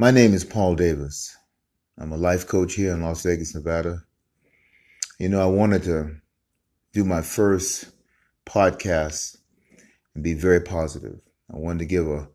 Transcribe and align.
My 0.00 0.10
name 0.10 0.32
is 0.32 0.46
Paul 0.46 0.76
Davis. 0.76 1.36
I'm 1.98 2.10
a 2.10 2.16
life 2.16 2.46
coach 2.46 2.72
here 2.72 2.94
in 2.94 3.02
Las 3.02 3.22
Vegas, 3.22 3.54
Nevada. 3.54 4.02
You 5.18 5.28
know, 5.28 5.42
I 5.42 5.44
wanted 5.44 5.82
to 5.82 6.16
do 6.94 7.04
my 7.04 7.20
first 7.20 7.90
podcast 8.46 9.36
and 10.14 10.24
be 10.24 10.32
very 10.32 10.62
positive. 10.62 11.20
I 11.52 11.58
wanted 11.58 11.80
to 11.80 11.84
give 11.84 12.08
a, 12.08 12.30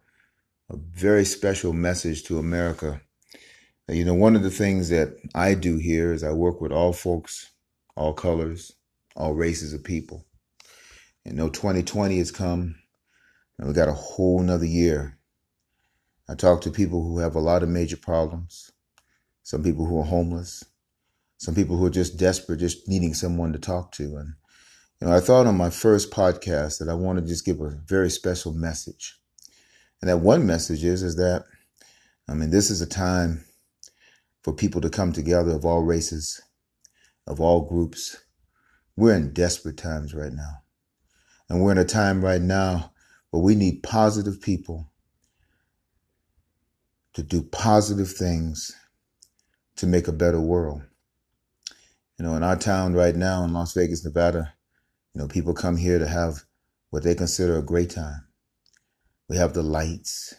a 0.69 0.77
very 0.77 1.25
special 1.25 1.73
message 1.73 2.25
to 2.25 2.37
America. 2.37 3.01
You 3.87 4.05
know, 4.05 4.13
one 4.13 4.35
of 4.35 4.43
the 4.43 4.51
things 4.51 4.89
that 4.89 5.17
I 5.33 5.55
do 5.55 5.77
here 5.77 6.13
is 6.13 6.23
I 6.23 6.33
work 6.33 6.61
with 6.61 6.71
all 6.71 6.93
folks, 6.93 7.49
all 7.95 8.13
colors, 8.13 8.73
all 9.15 9.33
races 9.33 9.73
of 9.73 9.83
people. 9.83 10.23
And 11.25 11.33
you 11.33 11.39
know 11.39 11.49
2020 11.49 12.19
has 12.19 12.29
come 12.29 12.75
and 13.57 13.67
we 13.67 13.73
got 13.73 13.89
a 13.89 13.93
whole 13.93 14.39
nother 14.39 14.67
year 14.67 15.17
I 16.27 16.33
talk 16.33 16.61
to 16.61 16.71
people 16.71 17.03
who 17.03 17.19
have 17.19 17.35
a 17.35 17.39
lot 17.39 17.61
of 17.61 17.69
major 17.69 17.97
problems, 17.97 18.71
some 19.43 19.61
people 19.61 19.85
who 19.85 19.99
are 19.99 20.05
homeless, 20.05 20.63
some 21.37 21.53
people 21.53 21.77
who 21.77 21.85
are 21.85 21.91
just 21.91 22.17
desperate, 22.17 22.59
just 22.59 22.87
needing 22.87 23.13
someone 23.13 23.53
to 23.53 23.59
talk 23.59 23.91
to. 23.93 24.15
And, 24.15 24.33
you 24.99 25.07
know, 25.07 25.15
I 25.15 25.19
thought 25.19 25.45
on 25.45 25.55
my 25.55 25.69
first 25.69 26.11
podcast 26.11 26.79
that 26.79 26.89
I 26.89 26.95
want 26.95 27.19
to 27.19 27.25
just 27.25 27.45
give 27.45 27.61
a 27.61 27.69
very 27.69 28.09
special 28.09 28.53
message. 28.53 29.19
And 30.01 30.09
that 30.09 30.17
one 30.17 30.47
message 30.47 30.83
is, 30.83 31.03
is 31.03 31.15
that, 31.17 31.45
I 32.27 32.33
mean, 32.33 32.49
this 32.49 32.71
is 32.71 32.81
a 32.81 32.87
time 32.87 33.45
for 34.41 34.51
people 34.51 34.81
to 34.81 34.89
come 34.89 35.13
together 35.13 35.51
of 35.51 35.63
all 35.63 35.83
races, 35.83 36.41
of 37.27 37.39
all 37.39 37.67
groups. 37.67 38.17
We're 38.95 39.15
in 39.15 39.33
desperate 39.33 39.77
times 39.77 40.15
right 40.15 40.33
now. 40.33 40.63
And 41.49 41.61
we're 41.61 41.73
in 41.73 41.77
a 41.77 41.85
time 41.85 42.25
right 42.25 42.41
now 42.41 42.93
where 43.29 43.43
we 43.43 43.53
need 43.53 43.83
positive 43.83 44.41
people 44.41 44.89
to 47.15 47.23
do 47.23 47.41
positive 47.41 48.11
things 48.11 48.75
to 49.77 49.87
make 49.87 50.07
a 50.07 50.13
better 50.13 50.39
world. 50.39 50.83
You 52.17 52.25
know, 52.25 52.35
in 52.35 52.43
our 52.43 52.57
town 52.57 52.93
right 52.93 53.15
now 53.15 53.43
in 53.43 53.53
Las 53.53 53.73
Vegas, 53.73 54.05
Nevada, 54.05 54.53
you 55.13 55.21
know, 55.21 55.27
people 55.27 55.53
come 55.53 55.77
here 55.77 55.97
to 55.97 56.07
have 56.07 56.43
what 56.89 57.03
they 57.03 57.15
consider 57.15 57.57
a 57.57 57.63
great 57.63 57.89
time. 57.89 58.25
We 59.29 59.37
have 59.37 59.53
the 59.53 59.63
lights, 59.63 60.35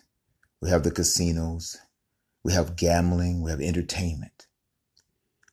we 0.60 0.70
have 0.70 0.84
the 0.84 0.90
casinos, 0.90 1.78
we 2.44 2.52
have 2.52 2.76
gambling, 2.76 3.42
we 3.42 3.50
have 3.50 3.60
entertainment. 3.60 4.46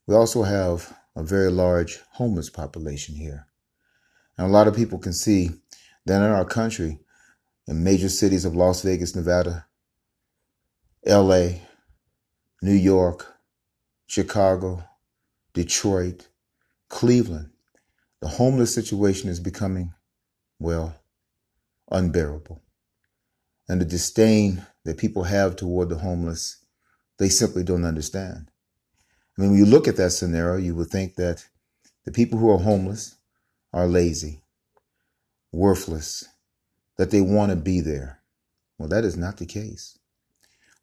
We 0.06 0.16
also 0.16 0.44
have 0.44 0.94
a 1.16 1.24
very 1.24 1.50
large 1.50 2.00
homeless 2.12 2.50
population 2.50 3.16
here. 3.16 3.48
And 4.38 4.48
a 4.48 4.52
lot 4.52 4.68
of 4.68 4.76
people 4.76 5.00
can 5.00 5.14
see 5.14 5.52
that 6.06 6.18
in 6.18 6.32
our 6.32 6.46
country, 6.46 7.00
in 7.66 7.84
major 7.84 8.10
cities 8.10 8.44
of 8.44 8.56
Las 8.56 8.82
Vegas, 8.82 9.16
Nevada, 9.16 9.66
LA, 11.06 11.48
New 12.62 12.74
York, 12.74 13.36
Chicago, 14.08 14.86
Detroit, 15.54 16.28
Cleveland, 16.88 17.50
the 18.22 18.30
homeless 18.30 18.74
situation 18.74 19.30
is 19.30 19.42
becoming, 19.42 19.94
well, 20.60 20.96
unbearable. 21.92 22.62
And 23.68 23.82
the 23.82 23.86
disdain 23.86 24.66
that 24.86 24.98
people 24.98 25.24
have 25.24 25.58
toward 25.58 25.90
the 25.90 25.98
homeless, 25.98 26.64
they 27.18 27.28
simply 27.28 27.64
don't 27.64 27.84
understand. 27.84 28.50
I 29.38 29.42
mean, 29.42 29.52
when 29.52 29.60
you 29.60 29.66
look 29.66 29.90
at 29.90 29.98
that 29.98 30.12
scenario, 30.12 30.58
you 30.58 30.74
would 30.76 30.90
think 30.90 31.16
that 31.16 31.46
the 32.06 32.12
people 32.12 32.40
who 32.40 32.50
are 32.50 32.60
homeless 32.60 33.16
are 33.74 33.88
lazy, 33.88 34.42
worthless, 35.52 36.24
that 36.98 37.12
they 37.12 37.22
want 37.22 37.50
to 37.50 37.58
be 37.58 37.82
there. 37.82 38.22
Well, 38.78 38.88
that 38.88 39.04
is 39.04 39.18
not 39.18 39.38
the 39.38 39.46
case. 39.46 39.98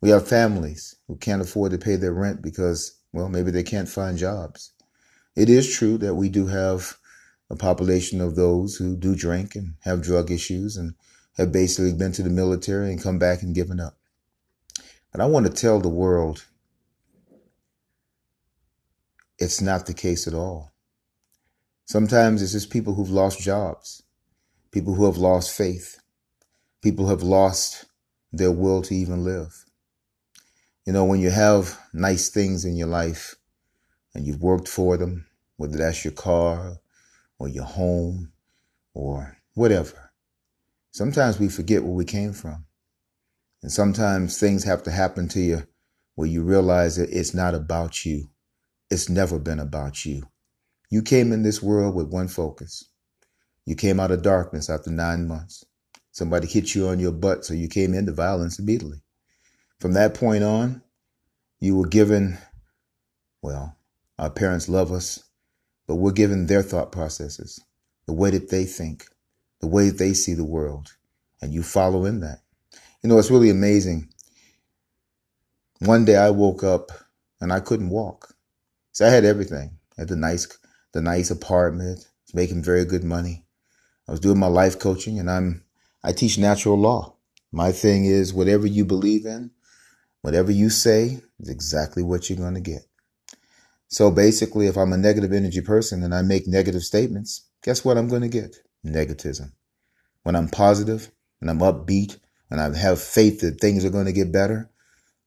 We 0.00 0.10
have 0.10 0.26
families 0.26 0.96
who 1.06 1.16
can't 1.16 1.42
afford 1.42 1.72
to 1.72 1.78
pay 1.78 1.96
their 1.96 2.12
rent 2.14 2.40
because, 2.42 2.98
well, 3.12 3.28
maybe 3.28 3.50
they 3.50 3.62
can't 3.62 3.88
find 3.88 4.16
jobs. 4.16 4.72
It 5.36 5.48
is 5.48 5.74
true 5.74 5.98
that 5.98 6.14
we 6.14 6.28
do 6.28 6.46
have 6.46 6.96
a 7.50 7.56
population 7.56 8.20
of 8.20 8.36
those 8.36 8.76
who 8.76 8.96
do 8.96 9.14
drink 9.14 9.54
and 9.54 9.74
have 9.80 10.02
drug 10.02 10.30
issues 10.30 10.76
and 10.76 10.94
have 11.36 11.52
basically 11.52 11.92
been 11.92 12.12
to 12.12 12.22
the 12.22 12.30
military 12.30 12.90
and 12.90 13.02
come 13.02 13.18
back 13.18 13.42
and 13.42 13.54
given 13.54 13.80
up. 13.80 13.96
But 15.12 15.20
I 15.20 15.26
want 15.26 15.46
to 15.46 15.52
tell 15.52 15.80
the 15.80 15.88
world 15.88 16.46
it's 19.38 19.60
not 19.60 19.86
the 19.86 19.94
case 19.94 20.26
at 20.26 20.34
all. 20.34 20.72
Sometimes 21.84 22.42
it's 22.42 22.52
just 22.52 22.70
people 22.70 22.94
who've 22.94 23.10
lost 23.10 23.40
jobs, 23.40 24.02
people 24.70 24.94
who 24.94 25.06
have 25.06 25.16
lost 25.16 25.56
faith, 25.56 26.00
people 26.82 27.06
who 27.06 27.10
have 27.10 27.22
lost 27.22 27.86
their 28.32 28.52
will 28.52 28.82
to 28.82 28.94
even 28.94 29.24
live. 29.24 29.64
You 30.86 30.92
know, 30.92 31.04
when 31.04 31.20
you 31.20 31.30
have 31.30 31.78
nice 31.92 32.30
things 32.30 32.64
in 32.64 32.76
your 32.76 32.88
life 32.88 33.34
and 34.14 34.26
you've 34.26 34.42
worked 34.42 34.68
for 34.68 34.96
them, 34.96 35.26
whether 35.56 35.76
that's 35.76 36.04
your 36.04 36.12
car 36.12 36.78
or 37.38 37.48
your 37.48 37.64
home 37.64 38.32
or 38.94 39.36
whatever, 39.54 40.12
sometimes 40.90 41.38
we 41.38 41.48
forget 41.48 41.82
where 41.82 41.92
we 41.92 42.04
came 42.04 42.32
from. 42.32 42.64
And 43.62 43.70
sometimes 43.70 44.38
things 44.38 44.64
have 44.64 44.82
to 44.84 44.90
happen 44.90 45.28
to 45.28 45.40
you 45.40 45.66
where 46.14 46.28
you 46.28 46.42
realize 46.42 46.96
that 46.96 47.10
it's 47.10 47.34
not 47.34 47.54
about 47.54 48.06
you. 48.06 48.28
It's 48.90 49.08
never 49.08 49.38
been 49.38 49.60
about 49.60 50.04
you. 50.04 50.28
You 50.90 51.02
came 51.02 51.30
in 51.32 51.42
this 51.42 51.62
world 51.62 51.94
with 51.94 52.08
one 52.08 52.28
focus. 52.28 52.88
You 53.66 53.76
came 53.76 54.00
out 54.00 54.10
of 54.10 54.22
darkness 54.22 54.68
after 54.70 54.90
nine 54.90 55.28
months. 55.28 55.64
Somebody 56.10 56.48
hit 56.48 56.74
you 56.74 56.88
on 56.88 56.98
your 56.98 57.12
butt, 57.12 57.44
so 57.44 57.54
you 57.54 57.68
came 57.68 57.94
into 57.94 58.12
violence 58.12 58.58
immediately. 58.58 59.02
From 59.80 59.94
that 59.94 60.12
point 60.12 60.44
on, 60.44 60.82
you 61.58 61.74
were 61.74 61.86
given, 61.86 62.36
well, 63.40 63.78
our 64.18 64.28
parents 64.28 64.68
love 64.68 64.92
us, 64.92 65.24
but 65.86 65.94
we're 65.94 66.12
given 66.12 66.46
their 66.46 66.62
thought 66.62 66.92
processes, 66.92 67.58
the 68.06 68.12
way 68.12 68.30
that 68.30 68.50
they 68.50 68.66
think, 68.66 69.06
the 69.60 69.66
way 69.66 69.88
that 69.88 69.98
they 69.98 70.12
see 70.12 70.34
the 70.34 70.44
world, 70.44 70.94
and 71.40 71.54
you 71.54 71.62
follow 71.62 72.04
in 72.04 72.20
that. 72.20 72.40
You 73.02 73.08
know, 73.08 73.18
it's 73.18 73.30
really 73.30 73.48
amazing. 73.48 74.10
One 75.78 76.04
day 76.04 76.16
I 76.16 76.28
woke 76.28 76.62
up 76.62 76.90
and 77.40 77.50
I 77.50 77.60
couldn't 77.60 77.88
walk. 77.88 78.34
So 78.92 79.06
I 79.06 79.08
had 79.08 79.24
everything. 79.24 79.78
I 79.96 80.02
had 80.02 80.08
the 80.08 80.16
nice, 80.16 80.46
the 80.92 81.00
nice 81.00 81.30
apartment, 81.30 82.06
was 82.26 82.34
making 82.34 82.62
very 82.62 82.84
good 82.84 83.02
money. 83.02 83.46
I 84.06 84.10
was 84.10 84.20
doing 84.20 84.38
my 84.38 84.48
life 84.48 84.78
coaching 84.78 85.18
and 85.18 85.30
I'm, 85.30 85.64
I 86.04 86.12
teach 86.12 86.36
natural 86.36 86.76
law. 86.76 87.14
My 87.50 87.72
thing 87.72 88.04
is 88.04 88.34
whatever 88.34 88.66
you 88.66 88.84
believe 88.84 89.24
in, 89.24 89.52
Whatever 90.22 90.52
you 90.52 90.70
say 90.70 91.20
is 91.38 91.48
exactly 91.48 92.02
what 92.02 92.28
you're 92.28 92.38
going 92.38 92.54
to 92.54 92.60
get. 92.60 92.86
So 93.88 94.10
basically, 94.10 94.66
if 94.66 94.76
I'm 94.76 94.92
a 94.92 94.96
negative 94.96 95.32
energy 95.32 95.60
person 95.60 96.02
and 96.02 96.14
I 96.14 96.22
make 96.22 96.46
negative 96.46 96.82
statements, 96.82 97.46
guess 97.62 97.84
what 97.84 97.96
I'm 97.96 98.08
going 98.08 98.22
to 98.22 98.28
get? 98.28 98.56
Negativism. 98.86 99.52
When 100.22 100.36
I'm 100.36 100.48
positive 100.48 101.10
and 101.40 101.50
I'm 101.50 101.58
upbeat 101.58 102.18
and 102.50 102.60
I 102.60 102.76
have 102.76 103.00
faith 103.00 103.40
that 103.40 103.60
things 103.60 103.84
are 103.84 103.90
going 103.90 104.06
to 104.06 104.12
get 104.12 104.32
better, 104.32 104.70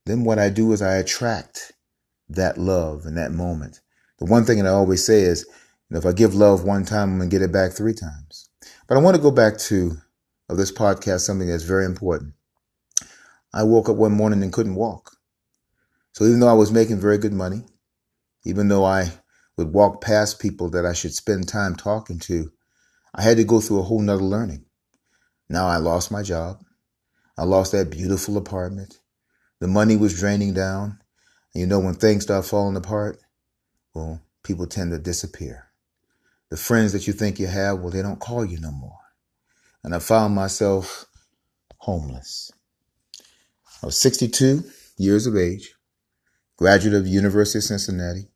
then 0.05 0.23
what 0.23 0.39
I 0.39 0.49
do 0.49 0.71
is 0.71 0.81
I 0.81 0.95
attract 0.95 1.73
that 2.29 2.57
love 2.57 3.05
in 3.05 3.15
that 3.15 3.31
moment. 3.31 3.81
The 4.19 4.25
one 4.25 4.45
thing 4.45 4.59
that 4.59 4.67
I 4.67 4.71
always 4.71 5.05
say 5.05 5.21
is, 5.21 5.45
if 5.89 6.05
I 6.05 6.11
give 6.11 6.33
love 6.33 6.63
one 6.63 6.85
time, 6.85 7.11
I'm 7.11 7.17
going 7.17 7.29
to 7.29 7.35
get 7.35 7.43
it 7.43 7.51
back 7.51 7.71
three 7.71 7.93
times. 7.93 8.49
But 8.87 8.97
I 8.97 9.01
want 9.01 9.15
to 9.15 9.21
go 9.21 9.31
back 9.31 9.57
to 9.59 9.97
of 10.49 10.57
this 10.57 10.71
podcast 10.71 11.21
something 11.21 11.47
that's 11.47 11.63
very 11.63 11.85
important. 11.85 12.33
I 13.53 13.63
woke 13.63 13.89
up 13.89 13.95
one 13.95 14.13
morning 14.13 14.41
and 14.41 14.51
couldn't 14.51 14.75
walk. 14.75 15.15
So 16.13 16.25
even 16.25 16.39
though 16.39 16.49
I 16.49 16.53
was 16.53 16.71
making 16.71 16.99
very 16.99 17.17
good 17.17 17.33
money, 17.33 17.63
even 18.45 18.67
though 18.67 18.85
I 18.85 19.11
would 19.57 19.73
walk 19.73 20.01
past 20.01 20.39
people 20.39 20.69
that 20.71 20.85
I 20.85 20.93
should 20.93 21.13
spend 21.13 21.47
time 21.47 21.75
talking 21.75 22.19
to, 22.19 22.51
I 23.13 23.21
had 23.21 23.37
to 23.37 23.43
go 23.43 23.59
through 23.61 23.79
a 23.79 23.83
whole 23.83 24.01
nother 24.01 24.23
learning. 24.23 24.65
Now 25.49 25.67
I 25.67 25.77
lost 25.77 26.11
my 26.11 26.23
job. 26.23 26.63
I 27.37 27.43
lost 27.43 27.71
that 27.71 27.91
beautiful 27.91 28.37
apartment. 28.37 28.99
The 29.59 29.67
money 29.67 29.95
was 29.95 30.19
draining 30.19 30.53
down. 30.53 30.99
And 31.53 31.61
you 31.61 31.67
know, 31.67 31.79
when 31.79 31.93
things 31.93 32.23
start 32.23 32.45
falling 32.45 32.75
apart, 32.75 33.19
well, 33.93 34.21
people 34.43 34.65
tend 34.65 34.91
to 34.91 34.99
disappear. 34.99 35.67
The 36.49 36.57
friends 36.57 36.91
that 36.93 37.07
you 37.07 37.13
think 37.13 37.39
you 37.39 37.47
have, 37.47 37.79
well, 37.79 37.89
they 37.89 38.01
don't 38.01 38.19
call 38.19 38.45
you 38.45 38.59
no 38.59 38.71
more. 38.71 38.99
And 39.83 39.93
I 39.93 39.99
found 39.99 40.35
myself 40.35 41.05
homeless. 41.77 42.51
I 43.83 43.85
was 43.85 43.99
62 43.99 44.63
years 44.97 45.27
of 45.27 45.35
age, 45.35 45.75
graduate 46.55 46.95
of 46.95 47.05
University 47.05 47.59
of 47.59 47.65
Cincinnati, 47.65 48.29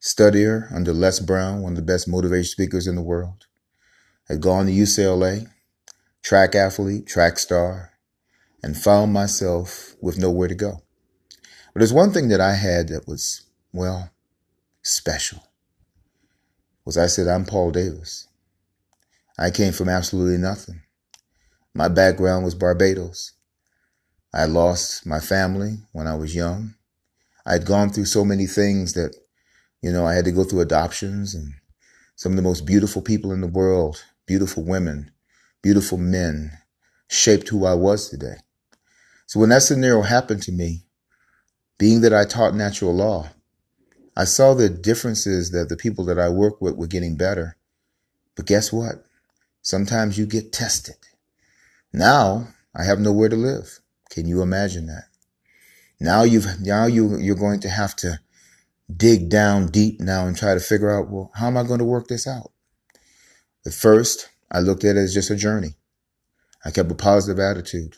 studier 0.00 0.74
under 0.74 0.94
Les 0.94 1.20
Brown, 1.20 1.60
one 1.60 1.72
of 1.72 1.76
the 1.76 1.82
best 1.82 2.08
motivation 2.08 2.50
speakers 2.50 2.86
in 2.86 2.94
the 2.94 3.02
world. 3.02 3.44
Had 4.26 4.40
gone 4.40 4.64
to 4.64 4.72
UCLA, 4.72 5.48
track 6.22 6.54
athlete, 6.54 7.06
track 7.06 7.38
star, 7.38 7.90
and 8.62 8.74
found 8.74 9.12
myself 9.12 9.94
with 10.00 10.16
nowhere 10.16 10.48
to 10.48 10.54
go. 10.54 10.80
But 11.74 11.80
there's 11.80 11.92
one 11.92 12.12
thing 12.12 12.28
that 12.28 12.40
I 12.40 12.54
had 12.54 12.88
that 12.88 13.06
was, 13.06 13.42
well, 13.74 14.08
special. 14.80 15.42
Was 16.86 16.96
I 16.96 17.08
said, 17.08 17.28
I'm 17.28 17.44
Paul 17.44 17.70
Davis. 17.70 18.26
I 19.38 19.50
came 19.50 19.74
from 19.74 19.90
absolutely 19.90 20.38
nothing. 20.38 20.80
My 21.74 21.88
background 21.88 22.46
was 22.46 22.54
Barbados. 22.54 23.34
I 24.32 24.44
lost 24.44 25.06
my 25.06 25.20
family 25.20 25.78
when 25.92 26.06
I 26.06 26.14
was 26.14 26.34
young. 26.34 26.74
I 27.46 27.52
had 27.52 27.66
gone 27.66 27.90
through 27.90 28.04
so 28.04 28.24
many 28.24 28.46
things 28.46 28.92
that, 28.92 29.16
you 29.80 29.90
know, 29.90 30.06
I 30.06 30.14
had 30.14 30.26
to 30.26 30.32
go 30.32 30.44
through 30.44 30.60
adoptions 30.60 31.34
and 31.34 31.54
some 32.14 32.32
of 32.32 32.36
the 32.36 32.42
most 32.42 32.66
beautiful 32.66 33.00
people 33.00 33.32
in 33.32 33.40
the 33.40 33.46
world, 33.46 34.04
beautiful 34.26 34.64
women, 34.64 35.12
beautiful 35.62 35.96
men, 35.96 36.52
shaped 37.08 37.48
who 37.48 37.64
I 37.64 37.74
was 37.74 38.10
today. 38.10 38.36
So 39.26 39.40
when 39.40 39.48
that 39.48 39.62
scenario 39.62 40.02
happened 40.02 40.42
to 40.42 40.52
me, 40.52 40.84
being 41.78 42.02
that 42.02 42.12
I 42.12 42.24
taught 42.24 42.54
natural 42.54 42.94
law, 42.94 43.30
I 44.16 44.24
saw 44.24 44.52
the 44.52 44.68
differences 44.68 45.52
that 45.52 45.68
the 45.68 45.76
people 45.76 46.04
that 46.06 46.18
I 46.18 46.28
work 46.28 46.60
with 46.60 46.76
were 46.76 46.86
getting 46.86 47.16
better. 47.16 47.56
But 48.34 48.46
guess 48.46 48.72
what? 48.72 49.04
Sometimes 49.62 50.18
you 50.18 50.26
get 50.26 50.52
tested. 50.52 50.96
Now 51.92 52.48
I 52.74 52.84
have 52.84 52.98
nowhere 52.98 53.28
to 53.28 53.36
live. 53.36 53.80
Can 54.18 54.26
you 54.26 54.42
imagine 54.42 54.86
that? 54.86 55.04
Now 56.00 56.24
you've, 56.24 56.60
now 56.60 56.86
you, 56.86 57.18
you're 57.18 57.36
going 57.36 57.60
to 57.60 57.68
have 57.68 57.94
to 57.96 58.18
dig 58.94 59.28
down 59.28 59.68
deep 59.68 60.00
now 60.00 60.26
and 60.26 60.36
try 60.36 60.54
to 60.54 60.60
figure 60.60 60.90
out, 60.90 61.08
well, 61.08 61.30
how 61.36 61.46
am 61.46 61.56
I 61.56 61.62
going 61.62 61.78
to 61.78 61.84
work 61.84 62.08
this 62.08 62.26
out? 62.26 62.50
At 63.64 63.74
first, 63.74 64.28
I 64.50 64.58
looked 64.58 64.82
at 64.82 64.96
it 64.96 64.98
as 64.98 65.14
just 65.14 65.30
a 65.30 65.36
journey. 65.36 65.76
I 66.64 66.72
kept 66.72 66.90
a 66.90 66.96
positive 66.96 67.38
attitude. 67.38 67.94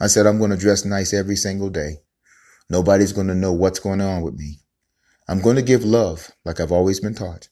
I 0.00 0.06
said, 0.06 0.24
I'm 0.24 0.38
going 0.38 0.52
to 0.52 0.56
dress 0.56 0.84
nice 0.84 1.12
every 1.12 1.34
single 1.34 1.68
day. 1.68 1.96
Nobody's 2.68 3.12
going 3.12 3.26
to 3.26 3.34
know 3.34 3.52
what's 3.52 3.80
going 3.80 4.00
on 4.00 4.22
with 4.22 4.34
me. 4.34 4.60
I'm 5.26 5.40
going 5.40 5.56
to 5.56 5.62
give 5.62 5.82
love 5.82 6.30
like 6.44 6.60
I've 6.60 6.70
always 6.70 7.00
been 7.00 7.14
taught. 7.16 7.48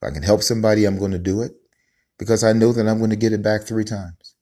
If 0.00 0.08
I 0.08 0.10
can 0.10 0.22
help 0.22 0.42
somebody, 0.42 0.86
I'm 0.86 0.98
going 0.98 1.12
to 1.12 1.18
do 1.18 1.42
it 1.42 1.52
because 2.18 2.42
I 2.42 2.54
know 2.54 2.72
that 2.72 2.88
I'm 2.88 2.98
going 2.98 3.10
to 3.10 3.16
get 3.16 3.34
it 3.34 3.42
back 3.42 3.64
three 3.64 3.84
times. 3.84 4.36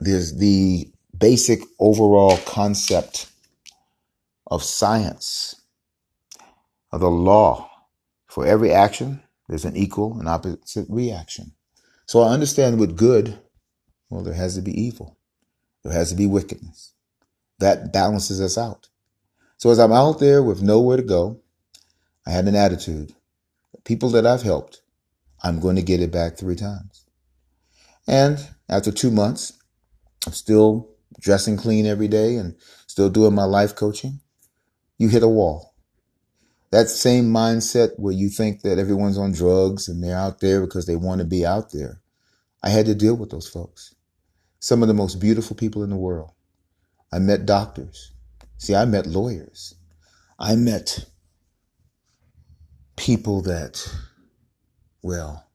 There's 0.00 0.36
the 0.36 0.92
basic 1.22 1.62
overall 1.78 2.36
concept 2.38 3.30
of 4.48 4.60
science, 4.60 5.54
of 6.90 6.98
the 6.98 7.08
law. 7.08 7.70
For 8.26 8.44
every 8.44 8.72
action, 8.72 9.22
there's 9.48 9.64
an 9.64 9.76
equal 9.76 10.18
and 10.18 10.28
opposite 10.28 10.86
reaction. 10.88 11.52
So 12.06 12.22
I 12.22 12.32
understand 12.32 12.80
with 12.80 12.96
good, 12.96 13.38
well, 14.10 14.24
there 14.24 14.34
has 14.34 14.56
to 14.56 14.62
be 14.62 14.72
evil. 14.72 15.16
There 15.84 15.92
has 15.92 16.10
to 16.10 16.16
be 16.16 16.26
wickedness. 16.26 16.92
That 17.60 17.92
balances 17.92 18.40
us 18.40 18.58
out. 18.58 18.88
So 19.58 19.70
as 19.70 19.78
I'm 19.78 19.92
out 19.92 20.18
there 20.18 20.42
with 20.42 20.60
nowhere 20.60 20.96
to 20.96 21.04
go, 21.04 21.40
I 22.26 22.32
had 22.32 22.48
an 22.48 22.56
attitude. 22.56 23.14
people 23.84 24.08
that 24.10 24.26
I've 24.26 24.42
helped, 24.42 24.82
I'm 25.44 25.60
going 25.60 25.76
to 25.76 25.82
get 25.82 26.00
it 26.00 26.10
back 26.10 26.36
three 26.36 26.56
times. 26.56 27.06
And 28.08 28.44
after 28.68 28.90
two 28.90 29.12
months, 29.12 29.52
I'm 30.26 30.32
still 30.32 30.91
dressing 31.22 31.56
clean 31.56 31.86
every 31.86 32.08
day 32.08 32.36
and 32.36 32.56
still 32.86 33.08
doing 33.08 33.34
my 33.34 33.44
life 33.44 33.74
coaching. 33.74 34.20
You 34.98 35.08
hit 35.08 35.22
a 35.22 35.28
wall. 35.28 35.74
That 36.70 36.88
same 36.88 37.26
mindset 37.26 37.90
where 37.98 38.12
you 38.12 38.28
think 38.28 38.62
that 38.62 38.78
everyone's 38.78 39.18
on 39.18 39.32
drugs 39.32 39.88
and 39.88 40.02
they're 40.02 40.16
out 40.16 40.40
there 40.40 40.60
because 40.60 40.86
they 40.86 40.96
want 40.96 41.20
to 41.20 41.26
be 41.26 41.46
out 41.46 41.72
there. 41.72 42.00
I 42.62 42.70
had 42.70 42.86
to 42.86 42.94
deal 42.94 43.14
with 43.14 43.30
those 43.30 43.48
folks. 43.48 43.94
Some 44.58 44.82
of 44.82 44.88
the 44.88 44.94
most 44.94 45.16
beautiful 45.20 45.56
people 45.56 45.82
in 45.82 45.90
the 45.90 45.96
world. 45.96 46.32
I 47.12 47.18
met 47.18 47.46
doctors. 47.46 48.12
See, 48.58 48.74
I 48.74 48.84
met 48.84 49.06
lawyers. 49.06 49.74
I 50.38 50.56
met 50.56 51.04
people 52.96 53.42
that, 53.42 53.86
well, 55.02 55.46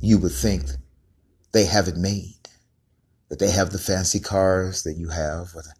you 0.00 0.18
would 0.18 0.32
think 0.32 0.64
they 1.52 1.66
have 1.66 1.88
it 1.88 1.96
made. 1.96 2.37
That 3.28 3.38
they 3.38 3.50
have 3.50 3.70
the 3.70 3.78
fancy 3.78 4.20
cars 4.20 4.82
that 4.84 4.96
you 4.96 5.08
have, 5.08 5.54
or 5.54 5.62
the 5.62 5.74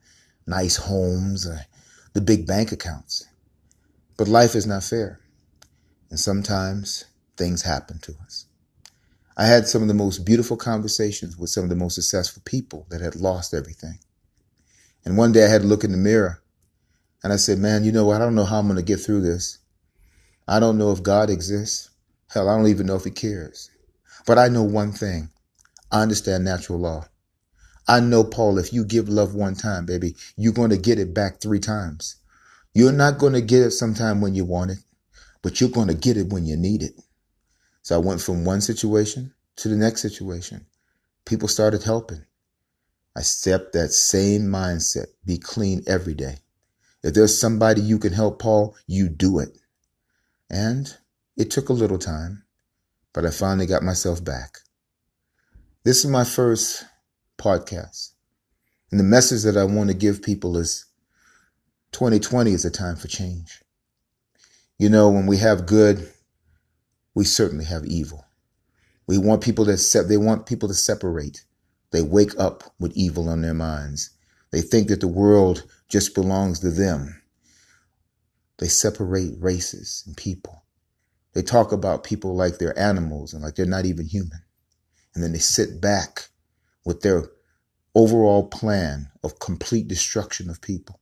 nice 0.46 0.76
homes, 0.76 1.46
or 1.46 1.60
the 2.12 2.20
big 2.20 2.46
bank 2.46 2.72
accounts. 2.72 3.26
But 4.16 4.28
life 4.28 4.54
is 4.54 4.66
not 4.66 4.84
fair. 4.84 5.20
And 6.10 6.18
sometimes 6.18 7.04
things 7.36 7.62
happen 7.62 7.98
to 8.00 8.14
us. 8.24 8.46
I 9.36 9.46
had 9.46 9.68
some 9.68 9.82
of 9.82 9.88
the 9.88 9.94
most 9.94 10.24
beautiful 10.24 10.56
conversations 10.56 11.38
with 11.38 11.50
some 11.50 11.62
of 11.62 11.70
the 11.70 11.76
most 11.76 11.94
successful 11.94 12.42
people 12.44 12.86
that 12.90 13.00
had 13.00 13.14
lost 13.14 13.54
everything. 13.54 14.00
And 15.04 15.16
one 15.16 15.30
day 15.30 15.44
I 15.44 15.48
had 15.48 15.62
to 15.62 15.68
look 15.68 15.84
in 15.84 15.92
the 15.92 15.96
mirror 15.96 16.42
and 17.22 17.32
I 17.32 17.36
said, 17.36 17.58
man, 17.58 17.84
you 17.84 17.92
know 17.92 18.04
what? 18.04 18.16
I 18.16 18.24
don't 18.24 18.34
know 18.34 18.44
how 18.44 18.58
I'm 18.58 18.66
going 18.66 18.76
to 18.76 18.82
get 18.82 19.00
through 19.00 19.20
this. 19.20 19.58
I 20.48 20.58
don't 20.58 20.76
know 20.76 20.90
if 20.90 21.02
God 21.02 21.30
exists. 21.30 21.90
Hell, 22.32 22.48
I 22.48 22.56
don't 22.56 22.66
even 22.66 22.86
know 22.86 22.96
if 22.96 23.04
he 23.04 23.10
cares. 23.10 23.70
But 24.26 24.38
I 24.38 24.48
know 24.48 24.64
one 24.64 24.92
thing. 24.92 25.30
I 25.90 26.02
understand 26.02 26.44
natural 26.44 26.80
law. 26.80 27.06
I 27.88 28.00
know, 28.00 28.22
Paul, 28.22 28.58
if 28.58 28.72
you 28.72 28.84
give 28.84 29.08
love 29.08 29.34
one 29.34 29.54
time, 29.54 29.86
baby, 29.86 30.14
you're 30.36 30.52
going 30.52 30.70
to 30.70 30.76
get 30.76 30.98
it 30.98 31.14
back 31.14 31.40
three 31.40 31.58
times. 31.58 32.16
You're 32.74 32.92
not 32.92 33.18
going 33.18 33.32
to 33.32 33.40
get 33.40 33.62
it 33.62 33.70
sometime 33.70 34.20
when 34.20 34.34
you 34.34 34.44
want 34.44 34.72
it, 34.72 34.78
but 35.42 35.60
you're 35.60 35.70
going 35.70 35.88
to 35.88 35.94
get 35.94 36.18
it 36.18 36.28
when 36.28 36.44
you 36.44 36.56
need 36.56 36.82
it. 36.82 36.92
So 37.82 37.94
I 37.94 37.98
went 37.98 38.20
from 38.20 38.44
one 38.44 38.60
situation 38.60 39.32
to 39.56 39.68
the 39.68 39.76
next 39.76 40.02
situation. 40.02 40.66
People 41.24 41.48
started 41.48 41.82
helping. 41.82 42.24
I 43.16 43.22
stepped 43.22 43.72
that 43.72 43.92
same 43.92 44.42
mindset. 44.42 45.06
Be 45.24 45.38
clean 45.38 45.82
every 45.86 46.14
day. 46.14 46.36
If 47.02 47.14
there's 47.14 47.40
somebody 47.40 47.80
you 47.80 47.98
can 47.98 48.12
help, 48.12 48.40
Paul, 48.40 48.76
you 48.86 49.08
do 49.08 49.38
it. 49.38 49.56
And 50.50 50.94
it 51.36 51.50
took 51.50 51.70
a 51.70 51.72
little 51.72 51.98
time, 51.98 52.44
but 53.14 53.24
I 53.24 53.30
finally 53.30 53.66
got 53.66 53.82
myself 53.82 54.22
back. 54.22 54.58
This 55.84 56.04
is 56.04 56.10
my 56.10 56.24
first 56.24 56.84
podcast. 57.38 58.12
And 58.90 58.98
the 58.98 59.04
message 59.04 59.42
that 59.44 59.56
I 59.56 59.64
want 59.64 59.88
to 59.88 59.94
give 59.94 60.22
people 60.22 60.56
is 60.56 60.86
2020 61.92 62.52
is 62.52 62.64
a 62.64 62.70
time 62.70 62.96
for 62.96 63.08
change. 63.08 63.62
You 64.78 64.88
know, 64.88 65.08
when 65.10 65.26
we 65.26 65.38
have 65.38 65.66
good, 65.66 66.08
we 67.14 67.24
certainly 67.24 67.64
have 67.64 67.84
evil. 67.84 68.24
We 69.06 69.18
want 69.18 69.42
people 69.42 69.64
to 69.64 69.76
se- 69.76 70.04
they 70.04 70.16
want 70.16 70.46
people 70.46 70.68
to 70.68 70.74
separate. 70.74 71.44
They 71.90 72.02
wake 72.02 72.38
up 72.38 72.64
with 72.78 72.96
evil 72.96 73.28
on 73.28 73.40
their 73.40 73.54
minds. 73.54 74.10
They 74.52 74.60
think 74.60 74.88
that 74.88 75.00
the 75.00 75.08
world 75.08 75.64
just 75.88 76.14
belongs 76.14 76.60
to 76.60 76.70
them. 76.70 77.22
They 78.58 78.68
separate 78.68 79.34
races 79.38 80.04
and 80.06 80.16
people. 80.16 80.64
They 81.32 81.42
talk 81.42 81.72
about 81.72 82.04
people 82.04 82.34
like 82.34 82.58
they're 82.58 82.78
animals 82.78 83.32
and 83.32 83.42
like 83.42 83.54
they're 83.54 83.66
not 83.66 83.86
even 83.86 84.06
human. 84.06 84.42
And 85.14 85.22
then 85.22 85.32
they 85.32 85.38
sit 85.38 85.80
back 85.80 86.28
with 86.84 87.00
their 87.00 87.30
overall 87.94 88.46
plan 88.46 89.10
of 89.22 89.38
complete 89.38 89.88
destruction 89.88 90.48
of 90.50 90.60
people. 90.60 91.00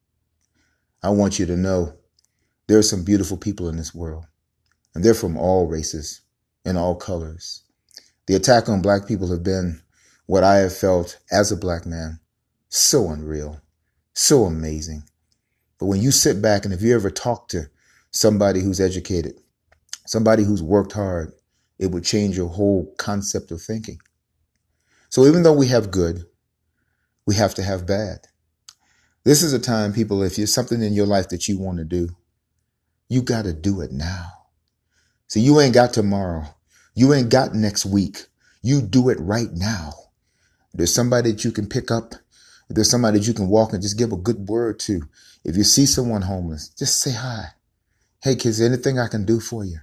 I 1.02 1.10
want 1.10 1.38
you 1.38 1.46
to 1.46 1.56
know 1.56 1.94
there 2.66 2.78
are 2.78 2.82
some 2.82 3.04
beautiful 3.04 3.36
people 3.36 3.68
in 3.68 3.76
this 3.76 3.94
world, 3.94 4.26
and 4.94 5.04
they're 5.04 5.14
from 5.14 5.36
all 5.36 5.66
races 5.66 6.22
and 6.64 6.76
all 6.76 6.96
colors. 6.96 7.62
The 8.26 8.34
attack 8.34 8.68
on 8.68 8.82
black 8.82 9.06
people 9.06 9.30
have 9.30 9.44
been 9.44 9.82
what 10.26 10.42
I 10.42 10.56
have 10.56 10.76
felt 10.76 11.18
as 11.30 11.52
a 11.52 11.56
black 11.56 11.86
man 11.86 12.18
so 12.68 13.10
unreal, 13.10 13.60
so 14.14 14.44
amazing. 14.44 15.04
But 15.78 15.86
when 15.86 16.00
you 16.00 16.10
sit 16.10 16.42
back 16.42 16.64
and 16.64 16.74
if 16.74 16.82
you 16.82 16.94
ever 16.94 17.10
talk 17.10 17.48
to 17.50 17.70
somebody 18.10 18.60
who's 18.60 18.80
educated, 18.80 19.38
somebody 20.06 20.42
who's 20.42 20.62
worked 20.62 20.92
hard, 20.92 21.32
it 21.78 21.90
would 21.90 22.04
change 22.04 22.36
your 22.36 22.48
whole 22.48 22.94
concept 22.98 23.50
of 23.50 23.60
thinking. 23.62 23.98
So 25.16 25.24
even 25.24 25.44
though 25.44 25.54
we 25.54 25.68
have 25.68 25.90
good, 25.90 26.26
we 27.26 27.36
have 27.36 27.54
to 27.54 27.62
have 27.62 27.86
bad. 27.86 28.26
This 29.24 29.42
is 29.42 29.54
a 29.54 29.58
time, 29.58 29.94
people, 29.94 30.22
if 30.22 30.36
there's 30.36 30.52
something 30.52 30.82
in 30.82 30.92
your 30.92 31.06
life 31.06 31.30
that 31.30 31.48
you 31.48 31.58
want 31.58 31.78
to 31.78 31.84
do, 31.84 32.10
you 33.08 33.22
got 33.22 33.46
to 33.46 33.54
do 33.54 33.80
it 33.80 33.92
now. 33.92 34.26
See, 35.28 35.40
you 35.40 35.58
ain't 35.58 35.72
got 35.72 35.94
tomorrow. 35.94 36.44
You 36.94 37.14
ain't 37.14 37.30
got 37.30 37.54
next 37.54 37.86
week. 37.86 38.26
You 38.60 38.82
do 38.82 39.08
it 39.08 39.16
right 39.18 39.48
now. 39.54 39.94
There's 40.74 40.94
somebody 40.94 41.32
that 41.32 41.44
you 41.44 41.50
can 41.50 41.66
pick 41.66 41.90
up. 41.90 42.12
There's 42.68 42.90
somebody 42.90 43.18
that 43.18 43.26
you 43.26 43.32
can 43.32 43.48
walk 43.48 43.72
and 43.72 43.80
just 43.80 43.96
give 43.96 44.12
a 44.12 44.18
good 44.18 44.50
word 44.50 44.78
to. 44.80 45.00
If 45.44 45.56
you 45.56 45.64
see 45.64 45.86
someone 45.86 46.20
homeless, 46.20 46.68
just 46.68 47.00
say 47.00 47.12
hi. 47.12 47.52
Hey, 48.22 48.36
kids, 48.36 48.60
anything 48.60 48.98
I 48.98 49.08
can 49.08 49.24
do 49.24 49.40
for 49.40 49.64
you? 49.64 49.78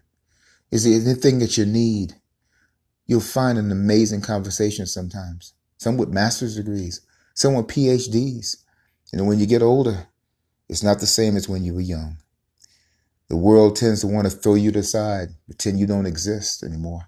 Is 0.69 0.83
there 0.83 0.93
anything 0.93 1.39
that 1.39 1.57
you 1.57 1.65
need? 1.65 2.17
You'll 3.05 3.21
find 3.21 3.57
an 3.57 3.71
amazing 3.71 4.21
conversation 4.21 4.85
sometimes. 4.85 5.53
Some 5.77 5.97
with 5.97 6.09
master's 6.09 6.55
degrees, 6.55 7.01
some 7.33 7.55
with 7.55 7.67
PhDs. 7.67 8.57
And 9.11 9.27
when 9.27 9.39
you 9.39 9.45
get 9.45 9.61
older, 9.61 10.07
it's 10.69 10.83
not 10.83 10.99
the 10.99 11.05
same 11.05 11.35
as 11.35 11.49
when 11.49 11.63
you 11.63 11.73
were 11.73 11.81
young. 11.81 12.17
The 13.29 13.37
world 13.37 13.75
tends 13.75 14.01
to 14.01 14.07
want 14.07 14.25
to 14.25 14.35
throw 14.35 14.55
you 14.55 14.71
to 14.71 14.79
the 14.79 14.83
side, 14.83 15.29
pretend 15.45 15.79
you 15.79 15.87
don't 15.87 16.05
exist 16.05 16.63
anymore. 16.63 17.07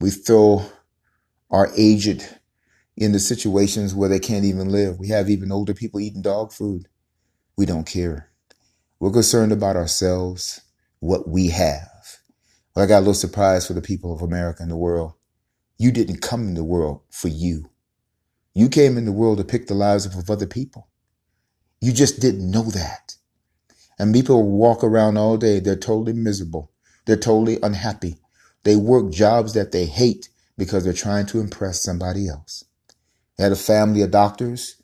We 0.00 0.10
throw 0.10 0.64
our 1.50 1.70
aged 1.76 2.26
into 2.96 3.18
situations 3.18 3.94
where 3.94 4.08
they 4.08 4.18
can't 4.18 4.44
even 4.44 4.68
live. 4.70 4.98
We 4.98 5.08
have 5.08 5.30
even 5.30 5.52
older 5.52 5.74
people 5.74 6.00
eating 6.00 6.22
dog 6.22 6.52
food. 6.52 6.88
We 7.56 7.66
don't 7.66 7.86
care. 7.86 8.30
We're 9.00 9.10
concerned 9.10 9.52
about 9.52 9.76
ourselves, 9.76 10.60
what 11.00 11.28
we 11.28 11.48
have. 11.48 11.91
I 12.74 12.86
got 12.86 12.98
a 12.98 13.00
little 13.00 13.14
surprise 13.14 13.66
for 13.66 13.74
the 13.74 13.82
people 13.82 14.14
of 14.14 14.22
America 14.22 14.62
and 14.62 14.70
the 14.70 14.76
world. 14.76 15.12
You 15.76 15.92
didn't 15.92 16.22
come 16.22 16.48
in 16.48 16.54
the 16.54 16.64
world 16.64 17.02
for 17.10 17.28
you. 17.28 17.70
You 18.54 18.68
came 18.68 18.96
in 18.96 19.04
the 19.04 19.12
world 19.12 19.38
to 19.38 19.44
pick 19.44 19.66
the 19.66 19.74
lives 19.74 20.06
of 20.06 20.30
other 20.30 20.46
people. 20.46 20.88
You 21.80 21.92
just 21.92 22.20
didn't 22.20 22.50
know 22.50 22.64
that. 22.70 23.16
And 23.98 24.14
people 24.14 24.42
walk 24.42 24.82
around 24.82 25.18
all 25.18 25.36
day. 25.36 25.60
They're 25.60 25.76
totally 25.76 26.12
miserable. 26.14 26.70
They're 27.04 27.16
totally 27.16 27.58
unhappy. 27.62 28.16
They 28.64 28.76
work 28.76 29.12
jobs 29.12 29.54
that 29.54 29.72
they 29.72 29.86
hate 29.86 30.28
because 30.56 30.84
they're 30.84 30.92
trying 30.92 31.26
to 31.26 31.40
impress 31.40 31.82
somebody 31.82 32.28
else. 32.28 32.64
They 33.36 33.44
had 33.44 33.52
a 33.52 33.56
family 33.56 34.02
of 34.02 34.10
doctors. 34.10 34.80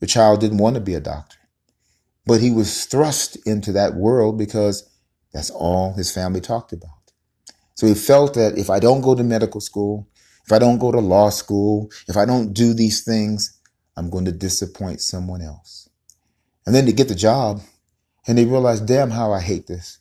The 0.00 0.06
child 0.06 0.40
didn't 0.40 0.58
want 0.58 0.74
to 0.74 0.80
be 0.80 0.94
a 0.94 1.00
doctor, 1.00 1.38
but 2.26 2.40
he 2.40 2.50
was 2.50 2.84
thrust 2.84 3.36
into 3.46 3.72
that 3.72 3.94
world 3.94 4.38
because 4.38 4.88
that's 5.32 5.50
all 5.50 5.94
his 5.94 6.12
family 6.12 6.40
talked 6.40 6.72
about. 6.72 6.95
So 7.76 7.86
he 7.86 7.94
felt 7.94 8.34
that 8.34 8.58
if 8.58 8.70
I 8.70 8.80
don't 8.80 9.02
go 9.02 9.14
to 9.14 9.22
medical 9.22 9.60
school, 9.60 10.08
if 10.44 10.52
I 10.52 10.58
don't 10.58 10.78
go 10.78 10.90
to 10.90 10.98
law 10.98 11.30
school, 11.30 11.90
if 12.08 12.16
I 12.16 12.24
don't 12.24 12.52
do 12.52 12.72
these 12.72 13.04
things, 13.04 13.60
I'm 13.96 14.10
going 14.10 14.24
to 14.24 14.32
disappoint 14.32 15.00
someone 15.00 15.42
else. 15.42 15.88
And 16.64 16.74
then 16.74 16.86
to 16.86 16.92
get 16.92 17.08
the 17.08 17.14
job, 17.14 17.60
and 18.26 18.36
they 18.36 18.44
realize, 18.44 18.80
damn, 18.80 19.10
how 19.10 19.32
I 19.32 19.40
hate 19.40 19.66
this, 19.66 19.98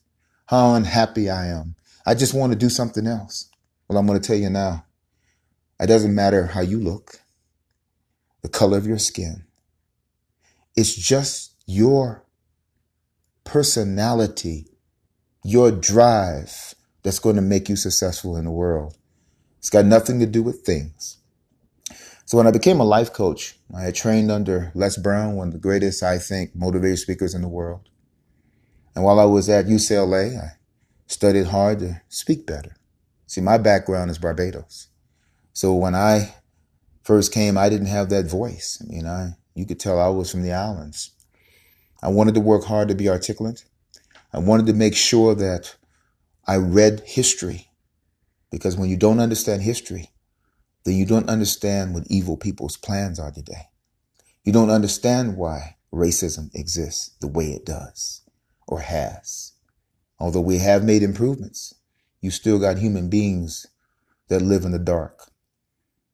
how 0.48 0.74
unhappy 0.74 1.30
I 1.30 1.48
am. 1.48 1.76
I 2.06 2.16
just 2.16 2.34
want 2.34 2.54
to 2.54 2.58
do 2.58 2.70
something 2.70 3.06
else. 3.06 3.50
Well, 3.88 4.00
I'm 4.00 4.08
going 4.08 4.20
to 4.20 4.26
tell 4.26 4.38
you 4.38 4.50
now, 4.50 4.86
it 5.80 5.88
doesn't 5.88 6.16
matter 6.16 6.48
how 6.48 6.62
you 6.62 6.80
look, 6.80 7.20
the 8.42 8.50
color 8.50 8.78
of 8.78 8.88
your 8.88 9.00
skin. 9.00 9.44
It's 10.76 10.96
just 10.96 11.54
your 11.66 12.26
personality, 13.44 14.68
your 15.44 15.72
drive 15.72 16.74
that's 17.06 17.20
going 17.20 17.36
to 17.36 17.42
make 17.44 17.70
you 17.70 17.76
successful 17.76 18.36
in 18.36 18.46
the 18.46 18.52
world. 18.52 18.98
It's 19.60 19.70
got 19.70 19.86
nothing 19.86 20.20
to 20.22 20.26
do 20.26 20.42
with 20.42 20.62
things. 20.62 21.20
So 22.26 22.36
when 22.36 22.48
I 22.48 22.52
became 22.52 22.80
a 22.80 22.84
life 22.84 23.14
coach, 23.14 23.60
I 23.78 23.84
had 23.84 23.94
trained 23.94 24.32
under 24.32 24.72
Les 24.74 24.98
Brown, 24.98 25.36
one 25.36 25.50
of 25.50 25.54
the 25.54 25.60
greatest, 25.60 26.02
I 26.02 26.18
think, 26.18 26.56
motivated 26.56 26.98
speakers 26.98 27.36
in 27.36 27.44
the 27.44 27.48
world. 27.48 27.90
And 28.96 29.04
while 29.04 29.20
I 29.20 29.26
was 29.26 29.48
at 29.50 29.68
UCLA, 29.68 30.36
I 30.36 30.48
studied 31.06 31.46
hard 31.46 31.78
to 31.80 32.02
speak 32.10 32.48
better. 32.48 32.76
See, 33.28 33.40
my 33.40 33.60
background 33.60 34.10
is 34.10 34.18
Barbados. 34.18 34.88
So 35.54 35.76
when 35.76 35.94
I 35.94 36.34
first 37.04 37.32
came, 37.32 37.56
I 37.56 37.70
didn't 37.70 37.86
have 37.86 38.10
that 38.10 38.26
voice. 38.26 38.82
I 38.82 38.92
mean, 38.92 39.06
I 39.06 39.36
you 39.54 39.68
could 39.68 39.80
tell 39.80 40.00
I 40.00 40.08
was 40.08 40.32
from 40.32 40.42
the 40.42 40.54
islands. 40.54 41.12
I 42.02 42.08
wanted 42.08 42.34
to 42.34 42.42
work 42.42 42.64
hard 42.64 42.88
to 42.88 42.96
be 42.96 43.10
articulate. 43.10 43.64
I 44.34 44.40
wanted 44.40 44.66
to 44.66 44.74
make 44.74 44.96
sure 44.96 45.36
that 45.36 45.76
I 46.48 46.58
read 46.58 47.02
history 47.06 47.70
because 48.52 48.78
when 48.78 48.90
you 48.90 48.98
don't 48.98 49.20
understand 49.20 49.64
history, 49.64 50.12
then 50.84 50.96
you 50.96 51.06
don't 51.06 51.30
understand 51.30 51.94
what 51.94 52.04
evil 52.08 52.38
people's 52.38 52.78
plans 52.78 53.20
are 53.20 53.32
today. 53.32 53.70
You 54.44 54.54
don't 54.54 54.70
understand 54.70 55.38
why 55.38 55.78
racism 55.92 56.54
exists 56.54 57.16
the 57.20 57.28
way 57.28 57.46
it 57.46 57.66
does 57.66 58.22
or 58.68 58.82
has. 58.82 59.54
Although 60.20 60.42
we 60.42 60.60
have 60.60 60.84
made 60.84 61.02
improvements, 61.02 61.74
you 62.22 62.32
still 62.32 62.60
got 62.60 62.78
human 62.78 63.10
beings 63.10 63.66
that 64.28 64.42
live 64.42 64.64
in 64.64 64.72
the 64.72 64.80
dark. 64.80 65.32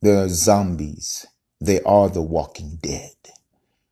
They're 0.02 0.30
zombies. 0.30 1.26
They 1.60 1.82
are 1.82 2.10
the 2.10 2.22
walking 2.22 2.80
dead. 2.82 3.16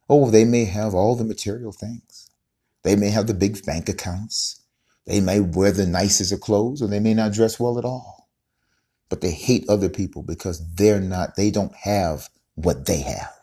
Oh, 0.09 0.31
they 0.31 0.45
may 0.45 0.65
have 0.65 0.95
all 0.95 1.15
the 1.15 1.23
material 1.23 1.71
things. 1.71 2.31
They 2.83 2.95
may 2.95 3.09
have 3.09 3.27
the 3.27 3.33
big 3.33 3.63
bank 3.65 3.89
accounts. 3.89 4.58
They 5.09 5.21
may 5.21 5.39
wear 5.39 5.71
the 5.71 5.87
nicest 5.87 6.31
of 6.31 6.41
clothes 6.41 6.83
or 6.83 6.87
they 6.87 6.99
may 6.99 7.15
not 7.15 7.33
dress 7.33 7.59
well 7.59 7.79
at 7.79 7.83
all. 7.85 8.29
But 9.09 9.21
they 9.21 9.31
hate 9.31 9.65
other 9.67 9.89
people 9.89 10.21
because 10.21 10.63
they're 10.75 11.01
not, 11.01 11.35
they 11.35 11.49
don't 11.49 11.73
have 11.75 12.29
what 12.53 12.85
they 12.85 13.01
have. 13.01 13.33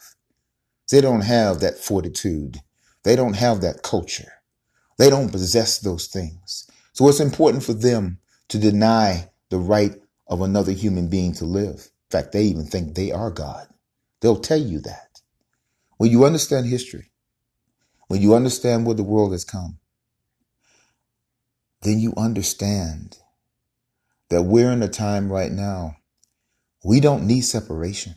They 0.93 1.01
don't 1.01 1.23
have 1.23 1.59
that 1.61 1.77
fortitude. 1.77 2.63
They 3.03 3.17
don't 3.17 3.35
have 3.35 3.63
that 3.63 3.83
culture. 3.83 4.33
They 4.97 5.11
don't 5.11 5.33
possess 5.33 5.81
those 5.81 6.07
things. 6.07 6.71
So 6.93 7.09
it's 7.09 7.19
important 7.19 7.65
for 7.65 7.75
them 7.75 8.19
to 8.49 8.61
deny 8.61 9.29
the 9.51 9.59
right 9.59 9.97
of 10.29 10.43
another 10.43 10.71
human 10.71 11.09
being 11.09 11.33
to 11.35 11.45
live. 11.45 11.75
In 11.79 12.11
fact, 12.13 12.31
they 12.31 12.45
even 12.45 12.65
think 12.65 12.95
they 12.95 13.11
are 13.11 13.33
God. 13.33 13.67
They'll 14.21 14.39
tell 14.39 14.61
you 14.61 14.79
that. 14.83 15.21
When 15.97 16.13
you 16.13 16.25
understand 16.25 16.67
history, 16.67 17.11
when 18.07 18.23
you 18.23 18.37
understand 18.37 18.87
where 18.87 18.95
the 18.95 19.03
world 19.03 19.33
has 19.33 19.45
come, 19.45 19.79
then 21.83 22.01
you 22.01 22.13
understand 22.17 23.19
that 24.31 24.43
we're 24.43 24.73
in 24.73 24.83
a 24.83 24.89
time 24.89 25.33
right 25.33 25.53
now, 25.53 25.97
we 26.85 27.01
don't 27.01 27.27
need 27.27 27.43
separation. 27.43 28.17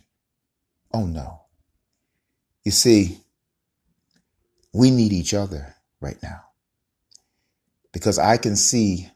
Oh 0.94 1.06
no. 1.06 1.42
You 2.63 2.72
see, 2.72 3.20
we 4.74 4.92
need 4.92 5.13
each 5.13 5.34
other 5.34 5.75
right 6.01 6.18
now 6.22 6.42
because 7.92 8.20
I 8.20 8.38
can 8.38 8.56
see 8.56 9.10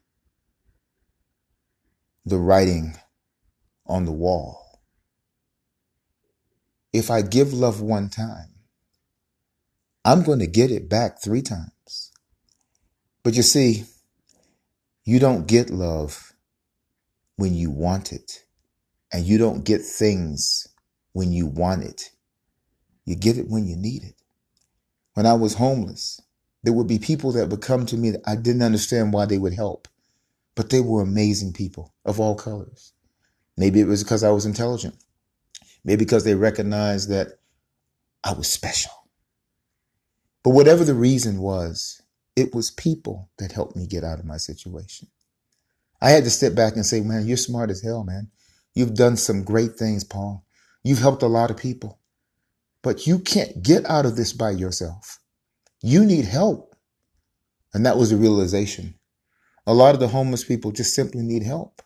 the 2.25 2.37
writing 2.37 2.95
on 3.85 4.05
the 4.05 4.11
wall. 4.11 4.81
If 6.91 7.09
I 7.09 7.21
give 7.21 7.53
love 7.53 7.81
one 7.81 8.09
time, 8.09 8.49
I'm 10.05 10.23
going 10.23 10.39
to 10.39 10.47
get 10.47 10.71
it 10.71 10.89
back 10.89 11.21
three 11.21 11.41
times. 11.41 12.11
But 13.23 13.35
you 13.35 13.41
see, 13.41 13.85
you 15.03 15.19
don't 15.19 15.47
get 15.47 15.69
love 15.69 16.33
when 17.35 17.53
you 17.55 17.71
want 17.71 18.11
it, 18.11 18.43
and 19.11 19.25
you 19.25 19.37
don't 19.37 19.65
get 19.65 19.81
things 19.81 20.67
when 21.13 21.31
you 21.31 21.47
want 21.47 21.83
it. 21.83 22.11
You 23.05 23.15
get 23.15 23.37
it 23.37 23.49
when 23.49 23.67
you 23.67 23.75
need 23.75 24.03
it. 24.03 24.15
When 25.13 25.25
I 25.25 25.33
was 25.33 25.55
homeless, 25.55 26.21
there 26.63 26.73
would 26.73 26.87
be 26.87 26.99
people 26.99 27.31
that 27.33 27.49
would 27.49 27.61
come 27.61 27.85
to 27.87 27.97
me 27.97 28.11
that 28.11 28.21
I 28.25 28.35
didn't 28.35 28.61
understand 28.61 29.13
why 29.13 29.25
they 29.25 29.37
would 29.37 29.53
help, 29.53 29.87
but 30.55 30.69
they 30.69 30.79
were 30.79 31.01
amazing 31.01 31.53
people 31.53 31.93
of 32.05 32.19
all 32.19 32.35
colors. 32.35 32.93
Maybe 33.57 33.81
it 33.81 33.87
was 33.87 34.03
because 34.03 34.23
I 34.23 34.31
was 34.31 34.45
intelligent. 34.45 34.95
Maybe 35.83 36.05
because 36.05 36.23
they 36.23 36.35
recognized 36.35 37.09
that 37.09 37.39
I 38.23 38.33
was 38.33 38.47
special. 38.47 38.91
But 40.43 40.51
whatever 40.51 40.85
the 40.85 40.93
reason 40.93 41.39
was, 41.39 42.01
it 42.35 42.53
was 42.53 42.71
people 42.71 43.29
that 43.37 43.51
helped 43.51 43.75
me 43.75 43.87
get 43.87 44.03
out 44.03 44.19
of 44.19 44.25
my 44.25 44.37
situation. 44.37 45.07
I 46.01 46.11
had 46.11 46.23
to 46.25 46.29
step 46.29 46.55
back 46.55 46.75
and 46.75 46.85
say, 46.85 47.01
man, 47.01 47.27
you're 47.27 47.37
smart 47.37 47.69
as 47.69 47.81
hell, 47.81 48.03
man. 48.03 48.29
You've 48.75 48.95
done 48.95 49.17
some 49.17 49.43
great 49.43 49.73
things, 49.77 50.03
Paul. 50.03 50.45
You've 50.83 50.99
helped 50.99 51.23
a 51.23 51.27
lot 51.27 51.51
of 51.51 51.57
people, 51.57 51.99
but 52.81 53.07
you 53.07 53.19
can't 53.19 53.63
get 53.63 53.85
out 53.89 54.05
of 54.05 54.15
this 54.15 54.33
by 54.33 54.51
yourself. 54.51 55.19
You 55.81 56.05
need 56.05 56.25
help. 56.25 56.75
And 57.73 57.85
that 57.85 57.97
was 57.97 58.11
a 58.11 58.17
realization. 58.17 58.95
A 59.65 59.73
lot 59.73 59.93
of 59.95 60.01
the 60.01 60.09
homeless 60.09 60.43
people 60.43 60.71
just 60.71 60.93
simply 60.93 61.23
need 61.23 61.43
help. 61.43 61.81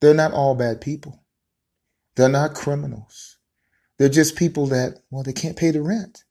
They're 0.00 0.14
not 0.14 0.32
all 0.32 0.54
bad 0.54 0.80
people. 0.80 1.24
They're 2.16 2.28
not 2.28 2.54
criminals. 2.54 3.38
They're 3.98 4.08
just 4.08 4.36
people 4.36 4.66
that, 4.68 5.00
well, 5.10 5.22
they 5.22 5.32
can't 5.32 5.56
pay 5.56 5.70
the 5.70 5.82
rent. 5.82 6.24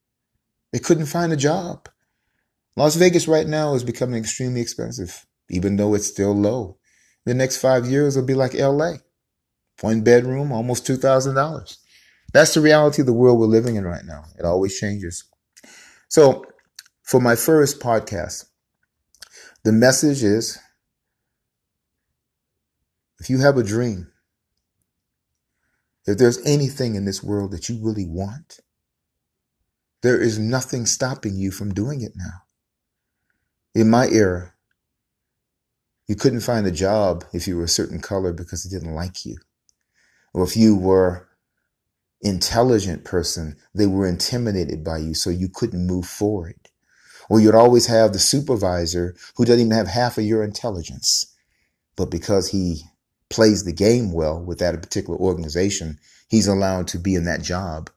They 0.71 0.79
couldn't 0.79 1.07
find 1.07 1.33
a 1.33 1.37
job. 1.37 1.89
Las 2.75 2.95
Vegas 2.95 3.27
right 3.27 3.47
now 3.47 3.75
is 3.75 3.83
becoming 3.83 4.19
extremely 4.19 4.61
expensive, 4.61 5.25
even 5.49 5.75
though 5.75 5.93
it's 5.93 6.07
still 6.07 6.33
low. 6.33 6.77
The 7.25 7.33
next 7.33 7.57
five 7.57 7.85
years 7.85 8.15
will 8.15 8.25
be 8.25 8.33
like 8.33 8.53
LA. 8.53 8.95
One 9.81 10.01
bedroom, 10.01 10.51
almost 10.51 10.87
$2,000. 10.87 11.77
That's 12.33 12.53
the 12.53 12.61
reality 12.61 13.01
of 13.01 13.05
the 13.05 13.13
world 13.13 13.39
we're 13.39 13.45
living 13.45 13.75
in 13.75 13.85
right 13.85 14.05
now. 14.05 14.23
It 14.37 14.45
always 14.45 14.77
changes. 14.79 15.23
So, 16.09 16.45
for 17.03 17.19
my 17.19 17.35
first 17.35 17.79
podcast, 17.79 18.45
the 19.63 19.71
message 19.71 20.23
is 20.23 20.57
if 23.19 23.29
you 23.29 23.39
have 23.39 23.57
a 23.57 23.63
dream, 23.63 24.11
if 26.05 26.17
there's 26.17 26.45
anything 26.45 26.95
in 26.95 27.05
this 27.05 27.23
world 27.23 27.51
that 27.51 27.69
you 27.69 27.79
really 27.81 28.05
want, 28.05 28.59
there 30.01 30.19
is 30.19 30.37
nothing 30.37 30.85
stopping 30.85 31.35
you 31.35 31.51
from 31.51 31.73
doing 31.73 32.01
it 32.01 32.13
now. 32.15 32.41
In 33.75 33.89
my 33.89 34.07
era, 34.07 34.53
you 36.07 36.15
couldn't 36.15 36.41
find 36.41 36.67
a 36.67 36.71
job 36.71 37.23
if 37.33 37.47
you 37.47 37.57
were 37.57 37.63
a 37.63 37.69
certain 37.69 37.99
color 37.99 38.33
because 38.33 38.63
they 38.63 38.75
didn't 38.75 38.93
like 38.93 39.25
you. 39.25 39.37
Or 40.33 40.43
if 40.43 40.55
you 40.55 40.75
were 40.75 41.27
intelligent 42.21 43.03
person, 43.03 43.55
they 43.73 43.87
were 43.87 44.07
intimidated 44.07 44.83
by 44.83 44.97
you, 44.97 45.13
so 45.13 45.29
you 45.29 45.49
couldn't 45.49 45.87
move 45.87 46.05
forward. 46.05 46.55
Or 47.29 47.39
you'd 47.39 47.55
always 47.55 47.87
have 47.87 48.13
the 48.13 48.19
supervisor 48.19 49.15
who 49.35 49.45
doesn't 49.45 49.61
even 49.61 49.71
have 49.71 49.87
half 49.87 50.17
of 50.17 50.23
your 50.23 50.43
intelligence. 50.43 51.33
But 51.95 52.11
because 52.11 52.49
he 52.49 52.83
plays 53.29 53.63
the 53.63 53.73
game 53.73 54.11
well 54.11 54.39
with 54.39 54.59
that 54.59 54.79
particular 54.81 55.17
organization, 55.17 55.99
he's 56.27 56.47
allowed 56.47 56.87
to 56.89 56.99
be 56.99 57.15
in 57.15 57.25
that 57.25 57.41
job. 57.41 57.89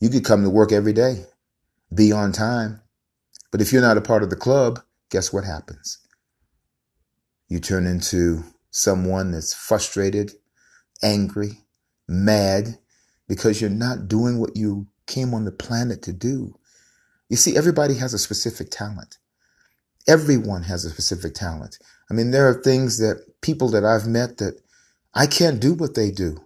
You 0.00 0.10
could 0.10 0.24
come 0.24 0.42
to 0.42 0.50
work 0.50 0.72
every 0.72 0.92
day, 0.92 1.24
be 1.94 2.12
on 2.12 2.32
time. 2.32 2.82
But 3.50 3.60
if 3.60 3.72
you're 3.72 3.82
not 3.82 3.96
a 3.96 4.02
part 4.02 4.22
of 4.22 4.30
the 4.30 4.36
club, 4.36 4.82
guess 5.10 5.32
what 5.32 5.44
happens? 5.44 5.98
You 7.48 7.60
turn 7.60 7.86
into 7.86 8.42
someone 8.70 9.30
that's 9.30 9.54
frustrated, 9.54 10.32
angry, 11.02 11.60
mad, 12.08 12.78
because 13.28 13.60
you're 13.60 13.70
not 13.70 14.08
doing 14.08 14.38
what 14.38 14.56
you 14.56 14.86
came 15.06 15.34
on 15.34 15.44
the 15.44 15.52
planet 15.52 16.02
to 16.02 16.12
do. 16.12 16.54
You 17.28 17.36
see, 17.36 17.56
everybody 17.56 17.94
has 17.94 18.14
a 18.14 18.18
specific 18.18 18.70
talent. 18.70 19.18
Everyone 20.08 20.62
has 20.64 20.84
a 20.84 20.90
specific 20.90 21.34
talent. 21.34 21.78
I 22.10 22.14
mean, 22.14 22.30
there 22.30 22.48
are 22.48 22.62
things 22.62 22.98
that 22.98 23.40
people 23.40 23.68
that 23.70 23.84
I've 23.84 24.06
met 24.06 24.38
that 24.38 24.60
I 25.14 25.26
can't 25.26 25.60
do 25.60 25.74
what 25.74 25.94
they 25.94 26.10
do. 26.10 26.36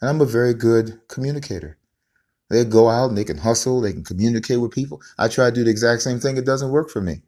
And 0.00 0.10
I'm 0.10 0.20
a 0.20 0.26
very 0.26 0.54
good 0.54 1.00
communicator. 1.08 1.78
They 2.50 2.64
go 2.64 2.88
out 2.88 3.10
and 3.10 3.16
they 3.16 3.24
can 3.24 3.38
hustle, 3.38 3.80
they 3.80 3.92
can 3.92 4.04
communicate 4.04 4.60
with 4.60 4.72
people. 4.72 5.00
I 5.18 5.28
try 5.28 5.48
to 5.48 5.54
do 5.54 5.64
the 5.64 5.70
exact 5.70 6.02
same 6.02 6.18
thing. 6.18 6.36
It 6.36 6.44
doesn't 6.44 6.72
work 6.72 6.90
for 6.90 7.00
me. 7.00 7.22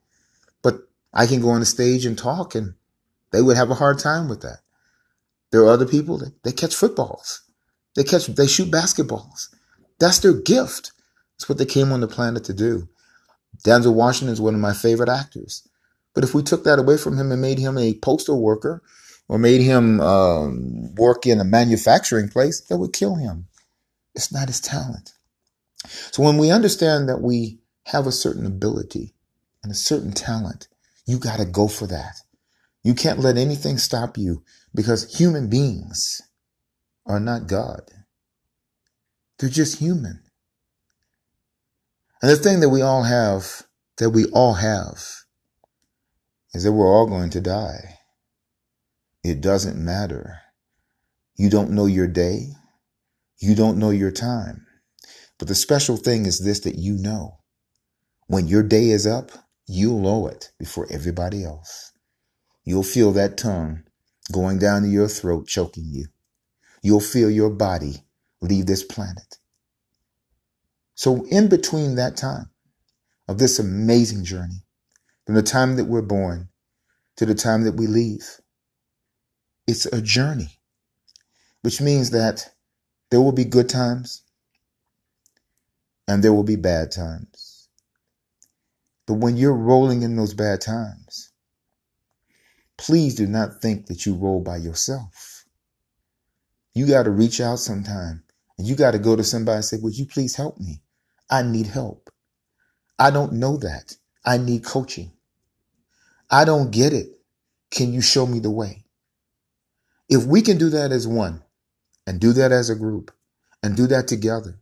But 0.62 0.88
I 1.12 1.26
can 1.26 1.40
go 1.40 1.50
on 1.50 1.60
the 1.60 1.66
stage 1.66 2.06
and 2.06 2.16
talk 2.16 2.54
and 2.54 2.74
they 3.32 3.42
would 3.42 3.56
have 3.56 3.70
a 3.70 3.76
hard 3.76 3.98
time 3.98 4.28
with 4.28 4.42
that. 4.42 4.58
There 5.50 5.62
are 5.62 5.70
other 5.70 5.86
people 5.86 6.18
that 6.18 6.42
they 6.44 6.52
catch 6.52 6.74
footballs. 6.74 7.42
They 7.94 8.04
catch, 8.04 8.26
they 8.26 8.46
shoot 8.46 8.70
basketballs. 8.70 9.54
That's 9.98 10.18
their 10.18 10.34
gift. 10.34 10.92
That's 11.34 11.48
what 11.48 11.58
they 11.58 11.66
came 11.66 11.92
on 11.92 12.00
the 12.00 12.08
planet 12.08 12.44
to 12.44 12.54
do. 12.54 12.88
Denzel 13.64 13.94
Washington 13.94 14.32
is 14.32 14.40
one 14.40 14.54
of 14.54 14.60
my 14.60 14.72
favorite 14.72 15.08
actors. 15.08 15.68
But 16.14 16.24
if 16.24 16.34
we 16.34 16.42
took 16.42 16.64
that 16.64 16.78
away 16.78 16.96
from 16.96 17.18
him 17.18 17.32
and 17.32 17.40
made 17.40 17.58
him 17.58 17.78
a 17.78 17.94
postal 17.94 18.40
worker 18.40 18.82
or 19.28 19.38
made 19.38 19.60
him 19.60 20.00
um, 20.00 20.94
work 20.94 21.26
in 21.26 21.40
a 21.40 21.44
manufacturing 21.44 22.28
place, 22.28 22.60
that 22.62 22.78
would 22.78 22.92
kill 22.92 23.16
him. 23.16 23.46
It's 24.14 24.32
not 24.32 24.48
his 24.48 24.60
talent. 24.60 25.12
So 26.12 26.22
when 26.22 26.38
we 26.38 26.50
understand 26.50 27.08
that 27.08 27.22
we 27.22 27.58
have 27.86 28.06
a 28.06 28.12
certain 28.12 28.46
ability 28.46 29.14
and 29.62 29.72
a 29.72 29.76
certain 29.76 30.12
talent, 30.12 30.68
you 31.06 31.18
got 31.18 31.38
to 31.38 31.44
go 31.44 31.68
for 31.68 31.86
that. 31.86 32.16
You 32.82 32.94
can't 32.94 33.20
let 33.20 33.36
anything 33.36 33.78
stop 33.78 34.18
you 34.18 34.42
because 34.74 35.16
human 35.16 35.48
beings 35.48 36.20
are 37.06 37.20
not 37.20 37.46
God. 37.46 37.82
They're 39.38 39.48
just 39.48 39.78
human. 39.78 40.22
And 42.20 42.30
the 42.30 42.36
thing 42.36 42.60
that 42.60 42.68
we 42.68 42.82
all 42.82 43.02
have, 43.02 43.62
that 43.98 44.10
we 44.10 44.26
all 44.26 44.54
have, 44.54 45.02
is 46.54 46.64
that 46.64 46.72
we're 46.72 46.92
all 46.92 47.06
going 47.06 47.30
to 47.30 47.40
die. 47.40 47.98
It 49.24 49.40
doesn't 49.40 49.82
matter. 49.82 50.40
You 51.36 51.50
don't 51.50 51.70
know 51.70 51.86
your 51.86 52.08
day. 52.08 52.48
You 53.38 53.54
don't 53.54 53.78
know 53.78 53.90
your 53.90 54.12
time. 54.12 54.66
But 55.38 55.48
the 55.48 55.54
special 55.54 55.96
thing 55.96 56.26
is 56.26 56.38
this 56.38 56.60
that 56.60 56.76
you 56.76 56.96
know. 56.96 57.38
When 58.26 58.46
your 58.46 58.62
day 58.62 58.90
is 58.90 59.06
up, 59.06 59.30
you'll 59.72 60.00
know 60.00 60.26
it 60.26 60.52
before 60.58 60.86
everybody 60.90 61.44
else. 61.44 61.92
You'll 62.64 62.82
feel 62.82 63.12
that 63.12 63.36
tongue 63.38 63.84
going 64.30 64.58
down 64.58 64.82
to 64.82 64.88
your 64.88 65.08
throat, 65.08 65.46
choking 65.46 65.86
you. 65.88 66.06
You'll 66.82 67.00
feel 67.00 67.30
your 67.30 67.50
body 67.50 68.04
leave 68.40 68.66
this 68.66 68.84
planet. 68.84 69.38
So, 70.94 71.24
in 71.26 71.48
between 71.48 71.96
that 71.96 72.16
time 72.16 72.50
of 73.28 73.38
this 73.38 73.58
amazing 73.58 74.24
journey, 74.24 74.64
from 75.26 75.34
the 75.36 75.42
time 75.42 75.76
that 75.76 75.86
we're 75.86 76.02
born 76.02 76.48
to 77.16 77.26
the 77.26 77.34
time 77.34 77.64
that 77.64 77.76
we 77.76 77.86
leave, 77.86 78.40
it's 79.66 79.86
a 79.86 80.02
journey, 80.02 80.58
which 81.62 81.80
means 81.80 82.10
that 82.10 82.50
there 83.10 83.20
will 83.20 83.32
be 83.32 83.44
good 83.44 83.68
times 83.68 84.22
and 86.08 86.22
there 86.22 86.32
will 86.32 86.44
be 86.44 86.56
bad 86.56 86.90
times. 86.90 87.51
But 89.06 89.14
when 89.14 89.36
you're 89.36 89.54
rolling 89.56 90.02
in 90.02 90.16
those 90.16 90.34
bad 90.34 90.60
times, 90.60 91.32
please 92.76 93.14
do 93.14 93.26
not 93.26 93.60
think 93.60 93.86
that 93.86 94.06
you 94.06 94.14
roll 94.14 94.40
by 94.40 94.56
yourself. 94.58 95.44
You 96.74 96.86
got 96.86 97.04
to 97.04 97.10
reach 97.10 97.40
out 97.40 97.58
sometime 97.58 98.22
and 98.58 98.66
you 98.66 98.76
got 98.76 98.92
to 98.92 98.98
go 98.98 99.16
to 99.16 99.24
somebody 99.24 99.56
and 99.56 99.64
say, 99.64 99.76
Would 99.80 99.98
you 99.98 100.06
please 100.06 100.36
help 100.36 100.58
me? 100.58 100.82
I 101.30 101.42
need 101.42 101.66
help. 101.66 102.10
I 102.98 103.10
don't 103.10 103.34
know 103.34 103.56
that. 103.58 103.96
I 104.24 104.38
need 104.38 104.64
coaching. 104.64 105.12
I 106.30 106.44
don't 106.44 106.70
get 106.70 106.92
it. 106.92 107.08
Can 107.70 107.92
you 107.92 108.00
show 108.00 108.26
me 108.26 108.38
the 108.38 108.50
way? 108.50 108.84
If 110.08 110.24
we 110.24 110.42
can 110.42 110.58
do 110.58 110.70
that 110.70 110.92
as 110.92 111.08
one 111.08 111.42
and 112.06 112.20
do 112.20 112.32
that 112.34 112.52
as 112.52 112.70
a 112.70 112.76
group 112.76 113.10
and 113.62 113.76
do 113.76 113.86
that 113.88 114.08
together, 114.08 114.60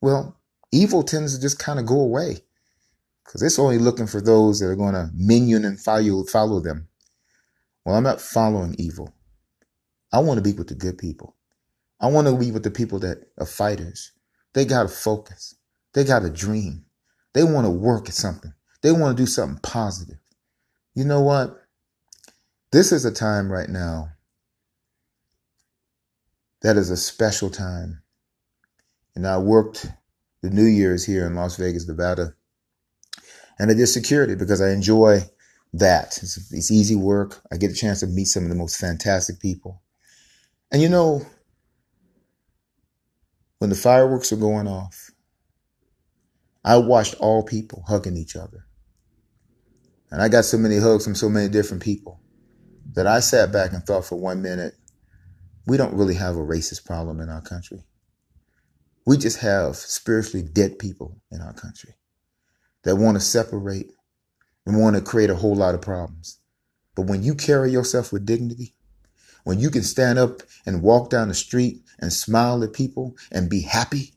well, 0.00 0.38
evil 0.72 1.02
tends 1.02 1.34
to 1.34 1.40
just 1.40 1.58
kind 1.58 1.78
of 1.78 1.86
go 1.86 2.00
away 2.00 2.42
because 3.26 3.42
it's 3.42 3.58
only 3.58 3.78
looking 3.78 4.06
for 4.06 4.20
those 4.20 4.60
that 4.60 4.66
are 4.66 4.76
going 4.76 4.94
to 4.94 5.10
minion 5.14 5.64
and 5.64 5.80
follow, 5.80 6.24
follow 6.24 6.60
them. 6.60 6.88
Well, 7.84 7.96
I'm 7.96 8.04
not 8.04 8.20
following 8.20 8.76
evil. 8.78 9.14
I 10.12 10.20
want 10.20 10.38
to 10.38 10.42
be 10.42 10.52
with 10.52 10.68
the 10.68 10.74
good 10.74 10.96
people. 10.96 11.36
I 12.00 12.06
want 12.06 12.28
to 12.28 12.36
be 12.36 12.52
with 12.52 12.62
the 12.62 12.70
people 12.70 12.98
that 13.00 13.28
are 13.38 13.46
fighters. 13.46 14.12
They 14.54 14.64
got 14.64 14.86
a 14.86 14.88
focus. 14.88 15.54
They 15.92 16.04
got 16.04 16.24
a 16.24 16.30
dream. 16.30 16.84
They 17.34 17.42
want 17.42 17.66
to 17.66 17.70
work 17.70 18.08
at 18.08 18.14
something. 18.14 18.52
They 18.82 18.92
want 18.92 19.16
to 19.16 19.22
do 19.22 19.26
something 19.26 19.60
positive. 19.62 20.18
You 20.94 21.04
know 21.04 21.20
what? 21.20 21.60
This 22.70 22.92
is 22.92 23.04
a 23.04 23.12
time 23.12 23.50
right 23.50 23.68
now 23.68 24.10
that 26.62 26.76
is 26.76 26.90
a 26.90 26.96
special 26.96 27.50
time. 27.50 28.02
And 29.14 29.26
I 29.26 29.38
worked 29.38 29.86
the 30.42 30.50
New 30.50 30.64
Year's 30.64 31.04
here 31.04 31.26
in 31.26 31.34
Las 31.34 31.56
Vegas, 31.56 31.88
Nevada. 31.88 32.35
And 33.58 33.70
I 33.70 33.74
did 33.74 33.86
security 33.86 34.34
because 34.34 34.60
I 34.60 34.70
enjoy 34.70 35.20
that. 35.72 36.18
It's, 36.22 36.52
it's 36.52 36.70
easy 36.70 36.94
work. 36.94 37.40
I 37.52 37.56
get 37.56 37.70
a 37.70 37.74
chance 37.74 38.00
to 38.00 38.06
meet 38.06 38.26
some 38.26 38.42
of 38.42 38.48
the 38.48 38.54
most 38.54 38.76
fantastic 38.76 39.40
people. 39.40 39.82
And 40.70 40.82
you 40.82 40.88
know, 40.88 41.24
when 43.58 43.70
the 43.70 43.76
fireworks 43.76 44.32
are 44.32 44.36
going 44.36 44.68
off, 44.68 45.10
I 46.64 46.76
watched 46.78 47.14
all 47.14 47.42
people 47.42 47.84
hugging 47.86 48.16
each 48.16 48.36
other. 48.36 48.66
And 50.10 50.20
I 50.20 50.28
got 50.28 50.44
so 50.44 50.58
many 50.58 50.78
hugs 50.78 51.04
from 51.04 51.14
so 51.14 51.28
many 51.28 51.48
different 51.48 51.82
people 51.82 52.20
that 52.92 53.06
I 53.06 53.20
sat 53.20 53.52
back 53.52 53.72
and 53.72 53.82
thought 53.82 54.04
for 54.04 54.16
one 54.16 54.42
minute, 54.42 54.74
we 55.66 55.76
don't 55.76 55.94
really 55.94 56.14
have 56.14 56.36
a 56.36 56.40
racist 56.40 56.84
problem 56.84 57.20
in 57.20 57.28
our 57.28 57.40
country. 57.40 57.84
We 59.04 59.16
just 59.16 59.38
have 59.38 59.76
spiritually 59.76 60.46
dead 60.46 60.78
people 60.78 61.20
in 61.30 61.40
our 61.40 61.52
country 61.52 61.94
that 62.86 62.96
want 62.96 63.16
to 63.16 63.20
separate 63.20 63.90
and 64.64 64.78
want 64.80 64.94
to 64.94 65.02
create 65.02 65.28
a 65.28 65.34
whole 65.34 65.56
lot 65.56 65.74
of 65.74 65.82
problems. 65.82 66.38
But 66.94 67.06
when 67.06 67.24
you 67.24 67.34
carry 67.34 67.72
yourself 67.72 68.12
with 68.12 68.24
dignity, 68.24 68.74
when 69.42 69.58
you 69.58 69.70
can 69.70 69.82
stand 69.82 70.20
up 70.20 70.44
and 70.64 70.82
walk 70.82 71.10
down 71.10 71.26
the 71.26 71.34
street 71.34 71.82
and 71.98 72.12
smile 72.12 72.62
at 72.62 72.72
people 72.72 73.16
and 73.32 73.50
be 73.50 73.62
happy, 73.62 74.14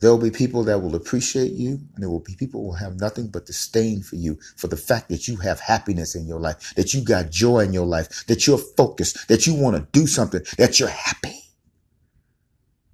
there 0.00 0.10
will 0.10 0.18
be 0.18 0.30
people 0.30 0.64
that 0.64 0.80
will 0.80 0.94
appreciate 0.94 1.52
you, 1.52 1.80
and 1.94 2.02
there 2.02 2.10
will 2.10 2.20
be 2.20 2.36
people 2.38 2.60
who 2.60 2.66
will 2.66 2.74
have 2.74 3.00
nothing 3.00 3.28
but 3.28 3.46
disdain 3.46 4.02
for 4.02 4.16
you 4.16 4.38
for 4.56 4.66
the 4.66 4.76
fact 4.76 5.08
that 5.08 5.26
you 5.26 5.36
have 5.36 5.60
happiness 5.60 6.14
in 6.14 6.26
your 6.26 6.40
life, 6.40 6.74
that 6.74 6.92
you 6.92 7.02
got 7.02 7.30
joy 7.30 7.60
in 7.60 7.72
your 7.72 7.86
life, 7.86 8.26
that 8.26 8.46
you're 8.46 8.58
focused, 8.58 9.28
that 9.28 9.46
you 9.46 9.54
want 9.54 9.76
to 9.76 9.98
do 9.98 10.06
something, 10.06 10.42
that 10.58 10.78
you're 10.78 10.90
happy. 10.90 11.40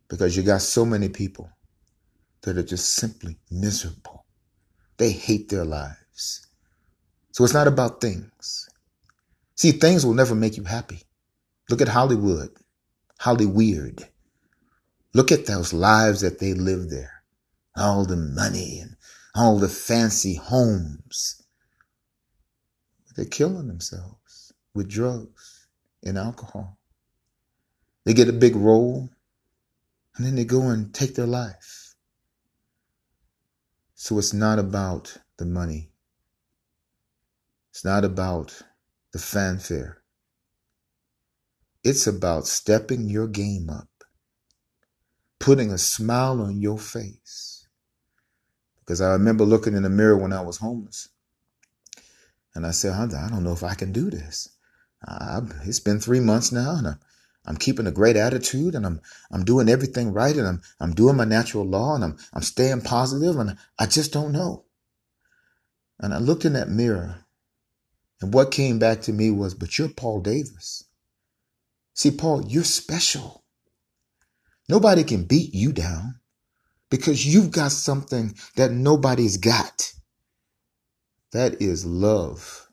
Because 0.06 0.36
you 0.36 0.44
got 0.44 0.62
so 0.62 0.84
many 0.84 1.08
people 1.08 1.50
that 2.42 2.56
are 2.56 2.62
just 2.62 2.94
simply 2.94 3.38
miserable. 3.50 4.24
They 4.96 5.10
hate 5.12 5.48
their 5.48 5.64
lives. 5.64 6.46
So 7.32 7.44
it's 7.44 7.54
not 7.54 7.66
about 7.66 8.00
things. 8.00 8.68
See, 9.54 9.72
things 9.72 10.04
will 10.04 10.14
never 10.14 10.34
make 10.34 10.56
you 10.56 10.64
happy. 10.64 11.02
Look 11.68 11.80
at 11.80 11.88
Hollywood, 11.88 12.50
Hollyweird. 13.20 14.08
Look 15.12 15.32
at 15.32 15.46
those 15.46 15.72
lives 15.72 16.20
that 16.20 16.38
they 16.38 16.54
live 16.54 16.90
there. 16.90 17.22
All 17.76 18.04
the 18.04 18.16
money 18.16 18.80
and 18.80 18.96
all 19.34 19.58
the 19.58 19.68
fancy 19.68 20.34
homes. 20.34 21.42
They're 23.16 23.24
killing 23.24 23.68
themselves 23.68 24.52
with 24.74 24.88
drugs 24.88 25.66
and 26.04 26.16
alcohol. 26.16 26.78
They 28.04 28.14
get 28.14 28.28
a 28.28 28.32
big 28.32 28.56
role 28.56 29.10
and 30.16 30.26
then 30.26 30.36
they 30.36 30.44
go 30.44 30.68
and 30.68 30.92
take 30.92 31.14
their 31.14 31.26
life. 31.26 31.79
So 34.02 34.16
it's 34.16 34.32
not 34.32 34.58
about 34.58 35.18
the 35.36 35.44
money. 35.44 35.90
It's 37.68 37.84
not 37.84 38.02
about 38.02 38.62
the 39.12 39.18
fanfare. 39.18 39.98
It's 41.84 42.06
about 42.06 42.46
stepping 42.46 43.10
your 43.10 43.28
game 43.28 43.68
up 43.68 43.90
putting 45.38 45.70
a 45.70 45.76
smile 45.76 46.40
on 46.40 46.62
your 46.62 46.78
face. 46.78 47.66
Because 48.78 49.02
I 49.02 49.10
remember 49.12 49.44
looking 49.44 49.74
in 49.74 49.82
the 49.82 49.90
mirror 49.90 50.16
when 50.16 50.32
I 50.32 50.40
was 50.40 50.56
homeless. 50.56 51.10
And 52.54 52.66
I 52.66 52.70
said, 52.70 52.94
I 52.94 53.28
don't 53.28 53.44
know 53.44 53.52
if 53.52 53.62
I 53.62 53.74
can 53.74 53.92
do 53.92 54.08
this. 54.08 54.48
I, 55.06 55.40
it's 55.64 55.78
been 55.78 56.00
three 56.00 56.20
months 56.20 56.52
now, 56.52 56.76
and 56.76 56.88
I'm, 56.88 57.00
I'm 57.46 57.56
keeping 57.56 57.86
a 57.86 57.92
great 57.92 58.16
attitude, 58.16 58.74
and 58.74 58.86
I'm 58.86 59.00
I'm 59.32 59.44
doing 59.44 59.68
everything 59.68 60.12
right, 60.12 60.36
and 60.36 60.46
I'm 60.46 60.62
I'm 60.80 60.94
doing 60.94 61.16
my 61.16 61.24
natural 61.26 61.66
law, 61.66 61.94
and 61.96 62.04
I'm 62.04 62.18
I'm 62.34 62.42
staying 62.42 62.82
positive, 62.82 63.38
and 63.38 63.56
I 63.78 63.86
just 63.86 64.12
don't 64.12 64.32
know. 64.32 64.66
And 66.00 66.14
I 66.14 66.18
looked 66.18 66.44
in 66.46 66.54
that 66.54 66.68
mirror, 66.70 67.24
and 68.22 68.34
what 68.34 68.52
came 68.52 68.78
back 68.78 69.02
to 69.02 69.12
me 69.12 69.30
was, 69.30 69.54
"But 69.54 69.78
you're 69.78 69.88
Paul 69.90 70.20
Davis. 70.20 70.84
See, 71.94 72.10
Paul, 72.12 72.46
you're 72.48 72.64
special. 72.64 73.44
Nobody 74.68 75.04
can 75.04 75.24
beat 75.24 75.54
you 75.54 75.72
down. 75.72 76.14
because 76.90 77.26
you've 77.26 77.50
got 77.50 77.72
something 77.72 78.34
that 78.56 78.70
nobody's 78.72 79.36
got. 79.36 79.92
That 81.32 81.62
is 81.62 81.86
love. 81.86 82.68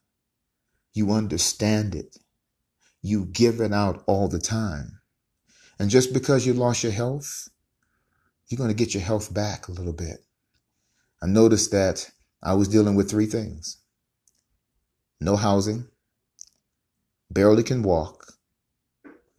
You 0.94 1.12
understand 1.12 1.96
it. 1.96 2.18
You 3.02 3.26
give 3.26 3.62
it 3.62 3.74
out 3.74 4.04
all 4.08 4.28
the 4.28 4.40
time. 4.40 5.00
And 5.80 5.90
just 5.90 6.14
because 6.14 6.46
you 6.46 6.54
lost 6.54 6.84
your 6.84 6.92
health, 6.92 7.50
you're 8.48 8.58
going 8.58 8.70
to 8.70 8.76
get 8.76 8.94
your 8.94 9.04
health 9.04 9.34
back 9.34 9.68
a 9.68 9.72
little 9.72 9.94
bit. 9.94 10.26
I 11.22 11.28
noticed 11.28 11.72
that 11.72 12.10
I 12.42 12.54
was 12.54 12.68
dealing 12.68 12.96
with 12.96 13.10
three 13.10 13.26
things 13.26 13.78
no 15.20 15.36
housing, 15.36 15.88
barely 17.32 17.64
can 17.64 17.82
walk, 17.82 18.34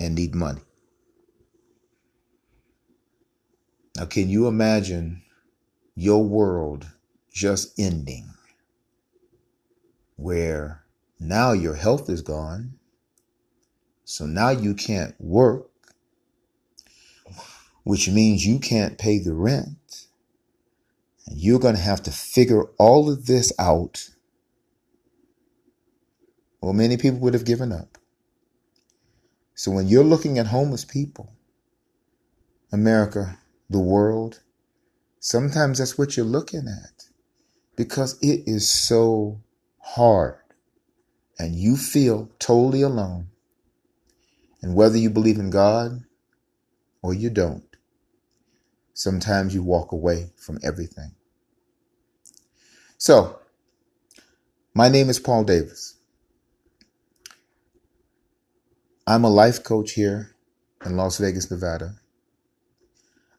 and 0.00 0.14
need 0.14 0.34
money. 0.34 0.60
Now, 3.96 4.06
can 4.06 4.28
you 4.28 4.46
imagine 4.46 5.22
your 5.94 6.24
world 6.24 6.86
just 7.32 7.78
ending 7.78 8.28
where 10.16 10.84
now 11.18 11.52
your 11.52 11.74
health 11.74 12.08
is 12.10 12.22
gone? 12.22 12.74
So 14.10 14.24
now 14.24 14.48
you 14.48 14.72
can't 14.72 15.14
work, 15.20 15.68
which 17.84 18.08
means 18.08 18.46
you 18.46 18.58
can't 18.58 18.96
pay 18.96 19.18
the 19.18 19.34
rent. 19.34 20.06
And 21.26 21.38
you're 21.38 21.58
going 21.58 21.74
to 21.74 21.82
have 21.82 22.02
to 22.04 22.10
figure 22.10 22.64
all 22.78 23.10
of 23.10 23.26
this 23.26 23.52
out. 23.58 24.08
Well, 26.62 26.72
many 26.72 26.96
people 26.96 27.18
would 27.18 27.34
have 27.34 27.44
given 27.44 27.70
up. 27.70 27.98
So 29.54 29.70
when 29.70 29.88
you're 29.88 30.04
looking 30.04 30.38
at 30.38 30.46
homeless 30.46 30.86
people, 30.86 31.34
America, 32.72 33.36
the 33.68 33.78
world, 33.78 34.40
sometimes 35.20 35.80
that's 35.80 35.98
what 35.98 36.16
you're 36.16 36.24
looking 36.24 36.66
at 36.66 37.08
because 37.76 38.18
it 38.22 38.44
is 38.46 38.70
so 38.70 39.42
hard 39.80 40.38
and 41.38 41.54
you 41.54 41.76
feel 41.76 42.30
totally 42.38 42.80
alone. 42.80 43.28
And 44.62 44.74
whether 44.74 44.98
you 44.98 45.10
believe 45.10 45.38
in 45.38 45.50
God 45.50 46.04
or 47.02 47.14
you 47.14 47.30
don't, 47.30 47.64
sometimes 48.94 49.54
you 49.54 49.62
walk 49.62 49.92
away 49.92 50.30
from 50.36 50.58
everything. 50.62 51.12
So, 52.98 53.38
my 54.74 54.88
name 54.88 55.08
is 55.08 55.20
Paul 55.20 55.44
Davis. 55.44 55.96
I'm 59.06 59.24
a 59.24 59.30
life 59.30 59.62
coach 59.62 59.92
here 59.92 60.34
in 60.84 60.96
Las 60.96 61.18
Vegas, 61.18 61.50
Nevada. 61.50 61.94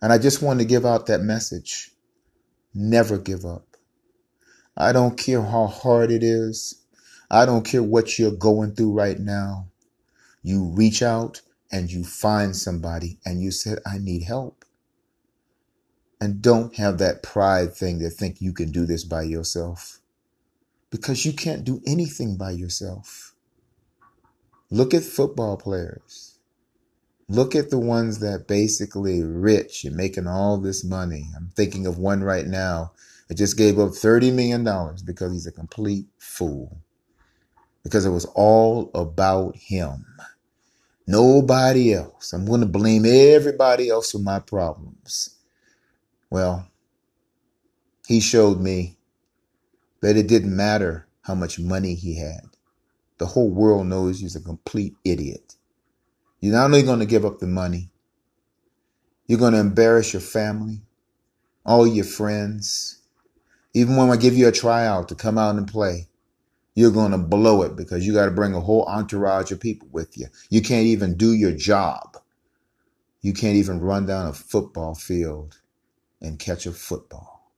And 0.01 0.13
I 0.13 0.17
just 0.17 0.41
want 0.41 0.59
to 0.59 0.65
give 0.65 0.85
out 0.85 1.07
that 1.07 1.21
message. 1.21 1.91
Never 2.73 3.17
give 3.17 3.45
up. 3.45 3.65
I 4.77 4.93
don't 4.93 5.17
care 5.17 5.41
how 5.41 5.67
hard 5.67 6.11
it 6.11 6.23
is. 6.23 6.81
I 7.29 7.45
don't 7.45 7.65
care 7.65 7.83
what 7.83 8.17
you're 8.17 8.31
going 8.31 8.75
through 8.75 8.93
right 8.93 9.19
now. 9.19 9.67
You 10.41 10.65
reach 10.65 11.01
out 11.01 11.41
and 11.71 11.91
you 11.91 12.03
find 12.03 12.55
somebody 12.55 13.19
and 13.25 13.41
you 13.41 13.51
said, 13.51 13.79
I 13.85 13.97
need 13.97 14.23
help. 14.23 14.65
And 16.21 16.41
don't 16.41 16.75
have 16.75 16.97
that 16.97 17.23
pride 17.23 17.73
thing 17.73 17.99
to 17.99 18.09
think 18.09 18.41
you 18.41 18.53
can 18.53 18.71
do 18.71 18.85
this 18.85 19.03
by 19.03 19.23
yourself 19.23 19.99
because 20.89 21.25
you 21.25 21.33
can't 21.33 21.63
do 21.63 21.81
anything 21.85 22.35
by 22.37 22.51
yourself. 22.51 23.35
Look 24.71 24.93
at 24.93 25.03
football 25.03 25.57
players. 25.57 26.37
Look 27.27 27.55
at 27.55 27.69
the 27.69 27.79
ones 27.79 28.19
that 28.19 28.47
basically 28.47 29.23
rich 29.23 29.85
and 29.85 29.95
making 29.95 30.27
all 30.27 30.57
this 30.57 30.83
money. 30.83 31.27
I'm 31.35 31.51
thinking 31.55 31.85
of 31.85 31.97
one 31.99 32.23
right 32.23 32.47
now 32.47 32.91
that 33.27 33.35
just 33.35 33.57
gave 33.57 33.79
up 33.79 33.89
$30 33.89 34.33
million 34.33 34.63
because 35.05 35.31
he's 35.31 35.47
a 35.47 35.51
complete 35.51 36.07
fool. 36.17 36.81
Because 37.83 38.05
it 38.05 38.11
was 38.11 38.25
all 38.35 38.91
about 38.93 39.55
him. 39.55 40.05
Nobody 41.07 41.93
else. 41.93 42.33
I'm 42.33 42.45
going 42.45 42.61
to 42.61 42.67
blame 42.67 43.05
everybody 43.05 43.89
else 43.89 44.11
for 44.11 44.19
my 44.19 44.39
problems. 44.39 45.35
Well, 46.29 46.67
he 48.07 48.19
showed 48.19 48.59
me 48.59 48.97
that 50.01 50.17
it 50.17 50.27
didn't 50.27 50.55
matter 50.55 51.07
how 51.21 51.35
much 51.35 51.59
money 51.59 51.95
he 51.95 52.19
had 52.19 52.49
the 53.19 53.25
whole 53.25 53.49
world 53.49 53.85
knows 53.85 54.21
you're 54.21 54.41
a 54.41 54.43
complete 54.43 54.95
idiot. 55.05 55.55
You're 56.39 56.55
not 56.55 56.65
only 56.65 56.81
going 56.81 56.99
to 56.99 57.05
give 57.05 57.25
up 57.25 57.39
the 57.39 57.47
money, 57.47 57.91
you're 59.27 59.39
going 59.39 59.53
to 59.53 59.59
embarrass 59.59 60.13
your 60.13 60.21
family, 60.21 60.81
all 61.65 61.85
your 61.85 62.05
friends. 62.05 63.01
Even 63.73 63.97
when 63.97 64.09
I 64.09 64.15
give 64.15 64.35
you 64.35 64.47
a 64.47 64.53
tryout 64.53 65.09
to 65.09 65.15
come 65.15 65.37
out 65.37 65.55
and 65.55 65.67
play, 65.67 66.07
you're 66.79 66.91
going 66.91 67.11
to 67.11 67.17
blow 67.17 67.61
it 67.63 67.75
because 67.75 68.07
you 68.07 68.13
got 68.13 68.23
to 68.23 68.31
bring 68.31 68.53
a 68.53 68.61
whole 68.61 68.85
entourage 68.85 69.51
of 69.51 69.59
people 69.59 69.89
with 69.91 70.17
you. 70.17 70.27
You 70.49 70.61
can't 70.61 70.87
even 70.87 71.17
do 71.17 71.33
your 71.33 71.51
job. 71.51 72.15
You 73.19 73.33
can't 73.33 73.57
even 73.57 73.81
run 73.81 74.05
down 74.05 74.27
a 74.27 74.33
football 74.33 74.95
field 74.95 75.57
and 76.21 76.39
catch 76.39 76.65
a 76.65 76.71
football. 76.71 77.51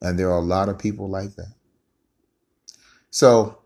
And 0.00 0.16
there 0.16 0.30
are 0.30 0.38
a 0.38 0.42
lot 0.42 0.68
of 0.68 0.78
people 0.78 1.10
like 1.10 1.34
that. 1.34 1.52
So 3.10 3.58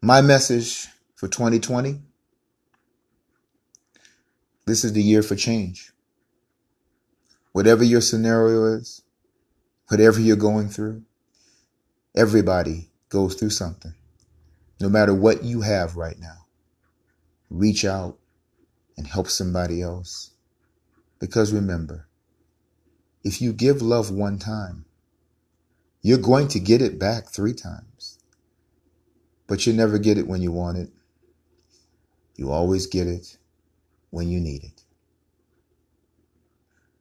my 0.00 0.22
message 0.22 0.86
for 1.16 1.28
2020 1.28 2.00
this 4.66 4.82
is 4.82 4.94
the 4.94 5.02
year 5.02 5.22
for 5.22 5.36
change. 5.36 5.92
Whatever 7.52 7.84
your 7.84 8.00
scenario 8.00 8.64
is, 8.78 9.02
whatever 9.88 10.18
you're 10.18 10.36
going 10.36 10.70
through, 10.70 11.02
everybody 12.14 12.90
goes 13.08 13.34
through 13.34 13.50
something. 13.50 13.94
No 14.80 14.88
matter 14.88 15.14
what 15.14 15.44
you 15.44 15.62
have 15.62 15.96
right 15.96 16.18
now, 16.18 16.46
reach 17.50 17.84
out 17.84 18.18
and 18.96 19.06
help 19.06 19.28
somebody 19.28 19.82
else. 19.82 20.30
Because 21.18 21.52
remember, 21.52 22.08
if 23.22 23.40
you 23.40 23.52
give 23.52 23.80
love 23.80 24.10
one 24.10 24.38
time, 24.38 24.84
you're 26.02 26.18
going 26.18 26.48
to 26.48 26.60
get 26.60 26.82
it 26.82 26.98
back 26.98 27.28
three 27.28 27.54
times. 27.54 28.18
But 29.46 29.66
you 29.66 29.72
never 29.72 29.98
get 29.98 30.18
it 30.18 30.26
when 30.26 30.42
you 30.42 30.52
want 30.52 30.78
it. 30.78 30.90
You 32.36 32.50
always 32.50 32.86
get 32.86 33.06
it 33.06 33.38
when 34.10 34.28
you 34.28 34.40
need 34.40 34.64
it. 34.64 34.82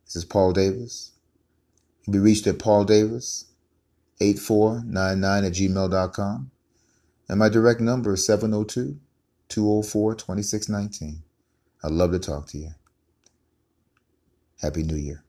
This 0.05 0.17
is 0.17 0.25
Paul 0.25 0.53
Davis. 0.53 1.11
You 1.99 2.03
can 2.05 2.13
be 2.13 2.19
reached 2.19 2.47
at 2.47 2.59
Paul 2.59 2.85
Davis, 2.85 3.45
8499 4.23 5.45
at 5.45 5.53
gmail.com. 5.53 6.51
And 7.29 7.39
my 7.39 7.49
direct 7.49 7.81
number 7.81 8.13
is 8.13 8.25
702 8.25 8.99
204 9.49 10.15
2619. 10.15 11.23
I'd 11.83 11.91
love 11.91 12.11
to 12.11 12.19
talk 12.19 12.47
to 12.47 12.57
you. 12.57 12.71
Happy 14.61 14.83
New 14.83 14.95
Year. 14.95 15.23